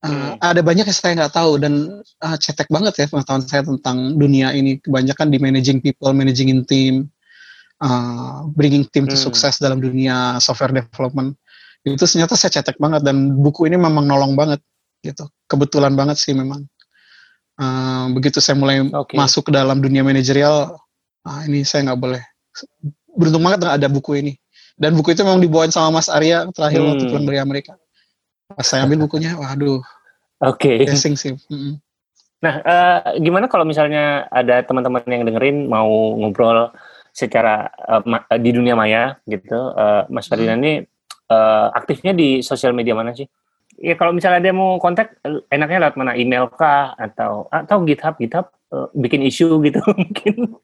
uh, 0.04 0.08
hmm. 0.08 0.44
ada 0.44 0.60
banyak 0.60 0.84
yang 0.84 0.92
saya 0.92 1.16
nggak 1.16 1.32
tahu 1.32 1.56
dan 1.56 2.04
uh, 2.20 2.36
cetek 2.36 2.68
banget 2.68 2.92
ya 3.00 3.06
pengetahuan 3.08 3.40
saya 3.48 3.64
tentang 3.64 4.20
dunia 4.20 4.52
ini. 4.52 4.76
Kebanyakan 4.84 5.32
di 5.32 5.40
managing 5.40 5.80
people, 5.80 6.12
managing 6.12 6.52
in 6.52 6.60
team, 6.68 7.08
uh, 7.80 8.44
bringing 8.52 8.84
team 8.92 9.08
to 9.08 9.16
hmm. 9.16 9.24
sukses 9.32 9.56
dalam 9.56 9.80
dunia 9.80 10.36
software 10.44 10.76
development 10.76 11.40
itu 11.84 12.00
ternyata 12.08 12.32
saya 12.32 12.60
cetek 12.60 12.80
banget 12.80 13.04
dan 13.04 13.36
buku 13.36 13.68
ini 13.68 13.76
memang 13.76 14.08
nolong 14.08 14.32
banget 14.32 14.60
gitu 15.04 15.28
kebetulan 15.44 15.92
banget 15.92 16.16
sih 16.16 16.32
memang 16.32 16.64
uh, 17.60 18.08
begitu 18.16 18.40
saya 18.40 18.56
mulai 18.56 18.80
okay. 18.88 19.14
masuk 19.14 19.48
ke 19.48 19.52
dalam 19.52 19.84
dunia 19.84 20.00
manajerial 20.00 20.80
uh, 21.28 21.40
ini 21.44 21.62
saya 21.62 21.92
nggak 21.92 22.00
boleh 22.00 22.22
beruntung 23.12 23.44
banget 23.44 23.68
ada 23.68 23.88
buku 23.92 24.18
ini 24.18 24.32
dan 24.80 24.96
buku 24.96 25.12
itu 25.12 25.22
memang 25.22 25.44
dibawain 25.44 25.70
sama 25.70 26.00
Mas 26.00 26.08
Arya 26.08 26.48
terakhir 26.50 26.80
hmm. 26.82 26.88
waktu 26.88 27.04
pulang 27.12 27.26
dari 27.28 27.38
Amerika 27.38 27.76
pas 28.48 28.64
saya 28.64 28.88
ambil 28.88 29.04
bukunya 29.04 29.36
waduh 29.36 29.84
oke 30.40 30.58
okay. 30.58 30.88
sih 30.88 31.36
mm 31.36 31.38
-hmm. 31.52 31.74
nah 32.40 32.54
uh, 32.64 32.98
gimana 33.20 33.46
kalau 33.46 33.68
misalnya 33.68 34.26
ada 34.32 34.64
teman-teman 34.64 35.04
yang 35.06 35.28
dengerin 35.28 35.68
mau 35.68 36.16
ngobrol 36.18 36.72
secara 37.14 37.70
uh, 37.86 38.02
di 38.42 38.50
dunia 38.50 38.74
maya 38.74 39.14
gitu, 39.30 39.54
uh, 39.54 40.02
Mas 40.10 40.26
Ferdinand 40.26 40.58
hmm. 40.58 40.66
ini 40.66 40.74
uh, 41.30 41.70
aktifnya 41.70 42.10
di 42.10 42.42
sosial 42.42 42.74
media 42.74 42.98
mana 42.98 43.14
sih? 43.14 43.30
Ya 43.84 43.94
kalau 44.00 44.16
misalnya 44.16 44.40
dia 44.40 44.54
mau 44.56 44.80
kontak, 44.80 45.20
enaknya 45.52 45.84
lewat 45.84 45.96
mana? 46.00 46.16
Email 46.16 46.48
kah 46.48 46.96
atau 46.96 47.52
atau 47.52 47.84
GitHub, 47.84 48.16
GitHub 48.16 48.48
uh, 48.72 48.88
bikin 48.96 49.20
isu 49.20 49.60
gitu 49.60 49.84
mungkin. 49.92 50.56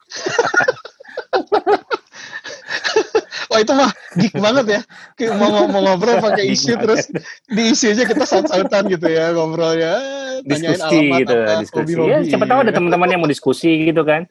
Wah 3.51 3.59
itu 3.59 3.73
mah 3.75 3.91
geek 4.15 4.35
banget 4.39 4.67
ya. 4.73 4.81
Mau, 5.35 5.69
mau 5.69 5.83
ngobrol 5.83 6.23
pakai 6.23 6.55
isu 6.55 6.79
terus 6.79 7.11
di 7.51 7.75
isu 7.75 7.93
aja 7.93 8.07
kita 8.07 8.25
saut-sautan 8.25 8.89
gitu 8.89 9.11
ya 9.11 9.35
ngobrol 9.37 9.75
ya. 9.77 10.01
Diskusi 10.47 11.21
gitu, 11.21 11.37
apa, 11.37 11.61
diskusi. 11.61 11.93
Hobi 11.93 11.93
-hobi. 11.99 12.11
Ya, 12.15 12.19
siapa 12.25 12.47
tahu 12.49 12.65
ada 12.65 12.73
teman-teman 12.73 13.11
yang 13.11 13.21
mau 13.21 13.29
diskusi 13.29 13.91
gitu 13.91 14.07
kan. 14.07 14.31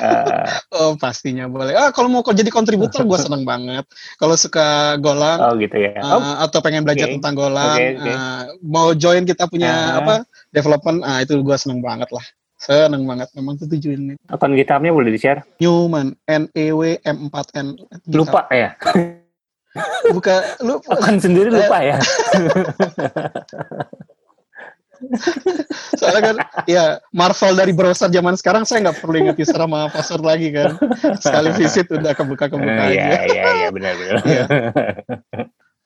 Uh, 0.00 0.48
oh 0.76 0.92
pastinya 0.96 1.48
boleh. 1.48 1.76
Ah 1.76 1.92
kalau 1.92 2.12
mau 2.12 2.22
jadi 2.24 2.50
kontributor 2.52 3.04
gue 3.04 3.18
seneng 3.20 3.44
banget. 3.48 3.84
Kalau 4.20 4.36
suka 4.36 4.96
Golang, 5.00 5.40
oh 5.40 5.52
gitu 5.56 5.76
ya. 5.80 5.96
Uh, 6.00 6.20
oh, 6.20 6.34
atau 6.44 6.60
pengen 6.60 6.84
belajar 6.84 7.08
okay. 7.08 7.16
tentang 7.16 7.34
Golang, 7.36 7.76
okay, 7.76 7.96
okay. 7.96 8.14
Uh, 8.14 8.42
mau 8.64 8.92
join 8.92 9.24
kita 9.24 9.48
punya 9.48 9.70
uh, 9.70 9.98
apa 10.04 10.14
development, 10.52 11.00
ah 11.04 11.24
itu 11.24 11.40
gue 11.40 11.56
seneng 11.56 11.80
banget 11.80 12.08
lah. 12.12 12.24
Seneng 12.60 13.08
banget 13.08 13.32
memang 13.32 13.56
tuh 13.56 13.68
tujuan 13.72 14.12
ini. 14.12 14.14
Akun 14.28 14.52
GitHub-nya 14.52 14.92
boleh 14.92 15.08
di-share? 15.08 15.40
Newman, 15.64 16.12
N 16.28 16.44
E 16.52 16.76
W 16.76 17.00
M 17.08 17.32
4 17.32 17.56
N. 17.56 17.80
Lupa 18.12 18.44
ya. 18.52 18.76
Buka 20.12 20.60
lu 20.60 20.76
akun 20.84 21.16
sendiri 21.16 21.48
lupa 21.48 21.80
ya. 21.80 21.96
Soalnya 26.00 26.22
kan 26.22 26.36
ya 26.68 26.84
Marvel 27.10 27.56
dari 27.56 27.72
browser 27.72 28.12
zaman 28.12 28.36
sekarang 28.36 28.68
saya 28.68 28.88
nggak 28.88 29.00
perlu 29.00 29.16
ingat 29.26 29.36
user 29.40 29.56
sama 29.56 29.88
password 29.88 30.24
lagi 30.24 30.48
kan. 30.52 30.76
Sekali 31.18 31.50
visit 31.56 31.86
udah 31.88 32.12
kebuka-kebuka 32.12 32.82
uh, 32.82 32.88
aja. 32.88 32.94
Iya 32.94 33.20
iya 33.26 33.44
iya 33.64 33.68
benar 33.72 33.92
benar. 33.96 34.16
ya. 34.24 34.44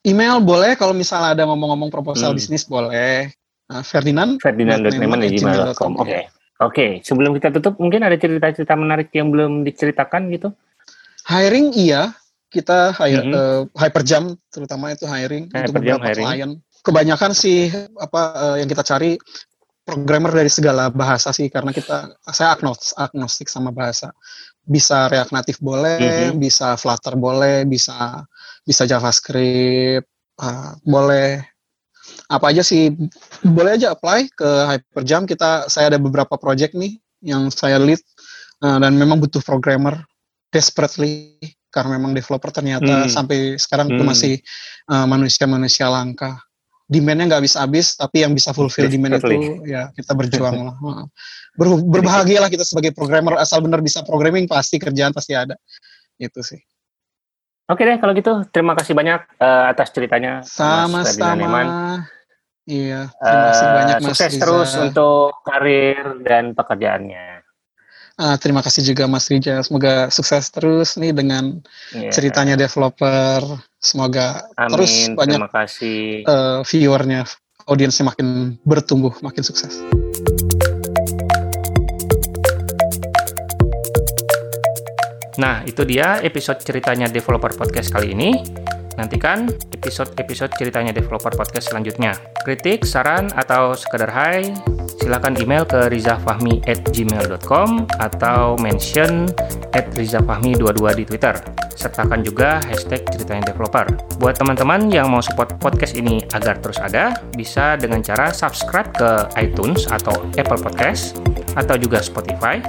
Email 0.04 0.42
boleh 0.44 0.76
kalau 0.76 0.92
misalnya 0.92 1.32
ada 1.32 1.44
ngomong-ngomong 1.48 1.88
proposal 1.88 2.34
hmm. 2.34 2.38
bisnis 2.38 2.68
boleh. 2.68 3.32
Nah, 3.72 3.80
Ferdinand 3.80 4.36
Ferdinand.neman@gmail.com. 4.42 6.02
Oke. 6.02 6.28
Oke, 6.62 6.70
okay. 6.70 6.90
sebelum 7.02 7.34
kita 7.34 7.50
tutup 7.50 7.82
mungkin 7.82 8.06
ada 8.06 8.14
cerita-cerita 8.14 8.78
menarik 8.78 9.10
yang 9.10 9.34
belum 9.34 9.66
diceritakan 9.66 10.30
gitu? 10.30 10.54
Hiring 11.26 11.74
iya, 11.74 12.14
kita 12.54 12.94
hire, 12.94 13.26
mm 13.26 13.32
-hmm. 13.34 13.34
uh, 13.34 13.62
hyperjam 13.74 14.38
terutama 14.54 14.94
itu 14.94 15.02
hiring 15.10 15.50
hyper 15.50 15.58
untuk 15.66 15.74
beberapa 15.82 16.06
hiring. 16.06 16.26
klien 16.30 16.50
kebanyakan 16.84 17.32
sih 17.32 17.72
apa 17.96 18.22
uh, 18.36 18.56
yang 18.60 18.68
kita 18.68 18.84
cari 18.84 19.16
programmer 19.84 20.32
dari 20.32 20.52
segala 20.52 20.92
bahasa 20.92 21.32
sih 21.32 21.48
karena 21.48 21.72
kita 21.72 22.12
saya 22.28 22.56
agnostik, 22.56 22.92
agnostik 22.96 23.48
sama 23.48 23.72
bahasa 23.72 24.12
bisa 24.64 25.08
React 25.08 25.32
Native 25.32 25.60
boleh 25.60 25.96
mm 26.00 26.12
-hmm. 26.12 26.40
bisa 26.40 26.76
Flutter 26.76 27.16
boleh 27.16 27.64
bisa 27.64 28.24
bisa 28.64 28.84
JavaScript 28.84 30.08
uh, 30.40 30.76
boleh 30.84 31.40
apa 32.28 32.52
aja 32.52 32.60
sih 32.60 32.92
boleh 33.44 33.80
aja 33.80 33.96
apply 33.96 34.28
ke 34.32 34.50
Hyperjam 34.68 35.24
kita 35.24 35.68
saya 35.72 35.92
ada 35.92 36.00
beberapa 36.00 36.36
project 36.36 36.76
nih 36.76 37.00
yang 37.24 37.48
saya 37.48 37.80
lead 37.80 38.00
uh, 38.64 38.76
dan 38.80 38.96
memang 38.96 39.20
butuh 39.20 39.40
programmer 39.40 40.04
desperately 40.52 41.40
karena 41.72 41.96
memang 41.96 42.12
developer 42.12 42.52
ternyata 42.52 43.04
hmm. 43.04 43.10
sampai 43.10 43.56
sekarang 43.60 43.88
hmm. 43.90 43.94
itu 43.98 44.02
masih 44.04 44.34
manusia-manusia 44.86 45.90
uh, 45.90 45.92
langka 45.92 46.38
demandnya 46.84 47.24
nggak 47.32 47.40
habis-habis 47.40 47.96
tapi 47.96 48.22
yang 48.22 48.36
bisa 48.36 48.52
fulfill 48.52 48.92
demand 48.92 49.16
itu 49.16 49.64
ya 49.64 49.88
kita 49.96 50.12
berjuang 50.12 50.54
lah. 50.68 50.76
Ber, 51.58 51.66
berbahagialah 51.80 52.50
kita 52.50 52.66
sebagai 52.66 52.90
programmer. 52.90 53.38
Asal 53.38 53.62
benar 53.62 53.78
bisa 53.78 54.02
programming 54.02 54.50
pasti 54.50 54.76
kerjaan 54.76 55.14
pasti 55.14 55.32
ada. 55.38 55.54
Itu 56.18 56.42
sih. 56.42 56.58
Oke 57.70 57.88
deh 57.88 57.96
kalau 57.96 58.12
gitu 58.12 58.44
terima 58.52 58.76
kasih 58.76 58.92
banyak 58.92 59.20
uh, 59.40 59.72
atas 59.72 59.88
ceritanya 59.94 60.44
sama-sama. 60.44 62.04
Iya 62.64 63.12
terima 63.20 63.44
kasih 63.52 63.66
uh, 63.68 63.74
banyak 63.76 63.96
mas 64.00 64.08
sukses 64.08 64.32
Riza. 64.32 64.40
terus 64.40 64.70
untuk 64.76 65.40
karir 65.44 66.20
dan 66.24 66.52
pekerjaannya. 66.52 67.44
Uh, 68.14 68.38
terima 68.38 68.62
kasih 68.62 68.94
juga 68.94 69.10
Mas 69.10 69.26
Rija. 69.26 69.58
Semoga 69.66 70.06
sukses 70.06 70.46
terus 70.54 70.94
nih 70.94 71.10
dengan 71.10 71.58
yeah. 71.90 72.14
ceritanya 72.14 72.54
developer. 72.54 73.42
Semoga 73.84 74.48
Amin. 74.56 74.72
terus 74.72 74.92
banyak 75.12 75.36
terima 75.36 75.52
kasih. 75.52 76.24
Uh, 76.24 76.64
viewernya, 76.64 77.28
audiensnya 77.68 78.08
makin 78.08 78.56
bertumbuh, 78.64 79.12
makin 79.20 79.44
sukses. 79.44 79.84
Nah, 85.36 85.60
itu 85.68 85.84
dia 85.84 86.24
episode 86.24 86.64
ceritanya 86.64 87.12
developer 87.12 87.52
podcast 87.52 87.92
kali 87.92 88.16
ini. 88.16 88.40
Nantikan 88.94 89.50
episode-episode 89.74 90.54
ceritanya 90.54 90.94
developer 90.94 91.34
podcast 91.34 91.68
selanjutnya. 91.68 92.14
Kritik, 92.46 92.86
saran, 92.86 93.26
atau 93.34 93.74
sekedar 93.74 94.06
hai, 94.08 94.54
silakan 95.02 95.34
email 95.42 95.66
ke 95.66 95.90
rizafahmi 95.90 96.62
at 96.70 96.78
gmail.com 96.94 97.90
atau 97.98 98.54
mention 98.62 99.26
at 99.74 99.90
rizafahmi22 99.98 100.80
di 100.94 101.04
Twitter. 101.10 101.34
Sertakan 101.74 102.22
juga 102.22 102.62
hashtag 102.64 103.02
ceritanya 103.10 103.50
developer. 103.50 103.86
Buat 104.22 104.38
teman-teman 104.38 104.88
yang 104.88 105.10
mau 105.10 105.20
support 105.20 105.58
podcast 105.58 105.98
ini 105.98 106.22
agar 106.32 106.62
terus 106.62 106.78
ada, 106.78 107.18
bisa 107.34 107.74
dengan 107.74 108.00
cara 108.00 108.30
subscribe 108.30 108.90
ke 108.94 109.10
iTunes 109.42 109.90
atau 109.90 110.14
Apple 110.38 110.60
Podcast 110.62 111.18
atau 111.58 111.74
juga 111.74 112.00
Spotify. 112.00 112.62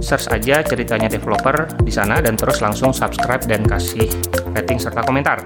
Search 0.00 0.32
aja 0.32 0.64
ceritanya 0.64 1.12
developer 1.12 1.68
di 1.84 1.92
sana 1.92 2.24
dan 2.24 2.32
terus 2.32 2.64
langsung 2.64 2.92
subscribe 2.92 3.44
dan 3.44 3.64
kasih 3.68 4.08
rating 4.56 4.80
serta 4.80 5.04
komentar. 5.04 5.44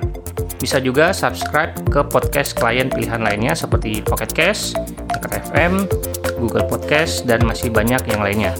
Bisa 0.62 0.78
juga 0.78 1.10
subscribe 1.10 1.74
ke 1.90 2.00
podcast 2.06 2.54
klien 2.54 2.86
pilihan 2.86 3.20
lainnya 3.20 3.52
seperti 3.52 4.00
Pocket 4.00 4.30
Cast, 4.30 4.78
Anchor 5.10 5.32
FM, 5.50 5.72
Google 6.38 6.66
Podcast, 6.70 7.26
dan 7.26 7.42
masih 7.42 7.68
banyak 7.68 8.00
yang 8.08 8.22
lainnya. 8.22 8.54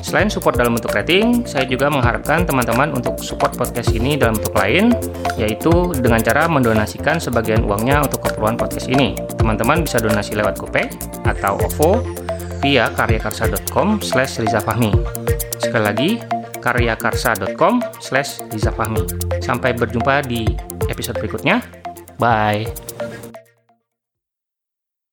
Selain 0.00 0.30
support 0.30 0.56
dalam 0.56 0.78
bentuk 0.78 0.94
rating, 0.94 1.44
saya 1.44 1.66
juga 1.66 1.90
mengharapkan 1.92 2.46
teman-teman 2.46 2.94
untuk 2.94 3.18
support 3.20 3.54
podcast 3.58 3.92
ini 3.92 4.14
dalam 4.16 4.38
bentuk 4.38 4.54
lain, 4.56 4.94
yaitu 5.36 5.92
dengan 5.98 6.22
cara 6.22 6.46
mendonasikan 6.46 7.18
sebagian 7.18 7.66
uangnya 7.66 8.06
untuk 8.06 8.24
keperluan 8.24 8.56
podcast 8.56 8.88
ini. 8.88 9.18
Teman-teman 9.36 9.84
bisa 9.84 9.98
donasi 10.00 10.38
lewat 10.38 10.58
GoPay 10.58 10.88
atau 11.26 11.58
OVO 11.60 12.02
via 12.62 12.90
karyakarsa.com 12.94 14.02
slash 14.02 14.42
rizafahmi. 14.42 14.90
Sekali 15.58 15.84
lagi, 15.84 16.10
karyakarsa.com 16.62 17.82
slash 18.02 18.42
rizafahmi. 18.50 19.04
Sampai 19.42 19.74
berjumpa 19.74 20.26
di 20.26 20.46
episode 20.90 21.18
berikutnya. 21.20 21.62
Bye. 22.18 23.27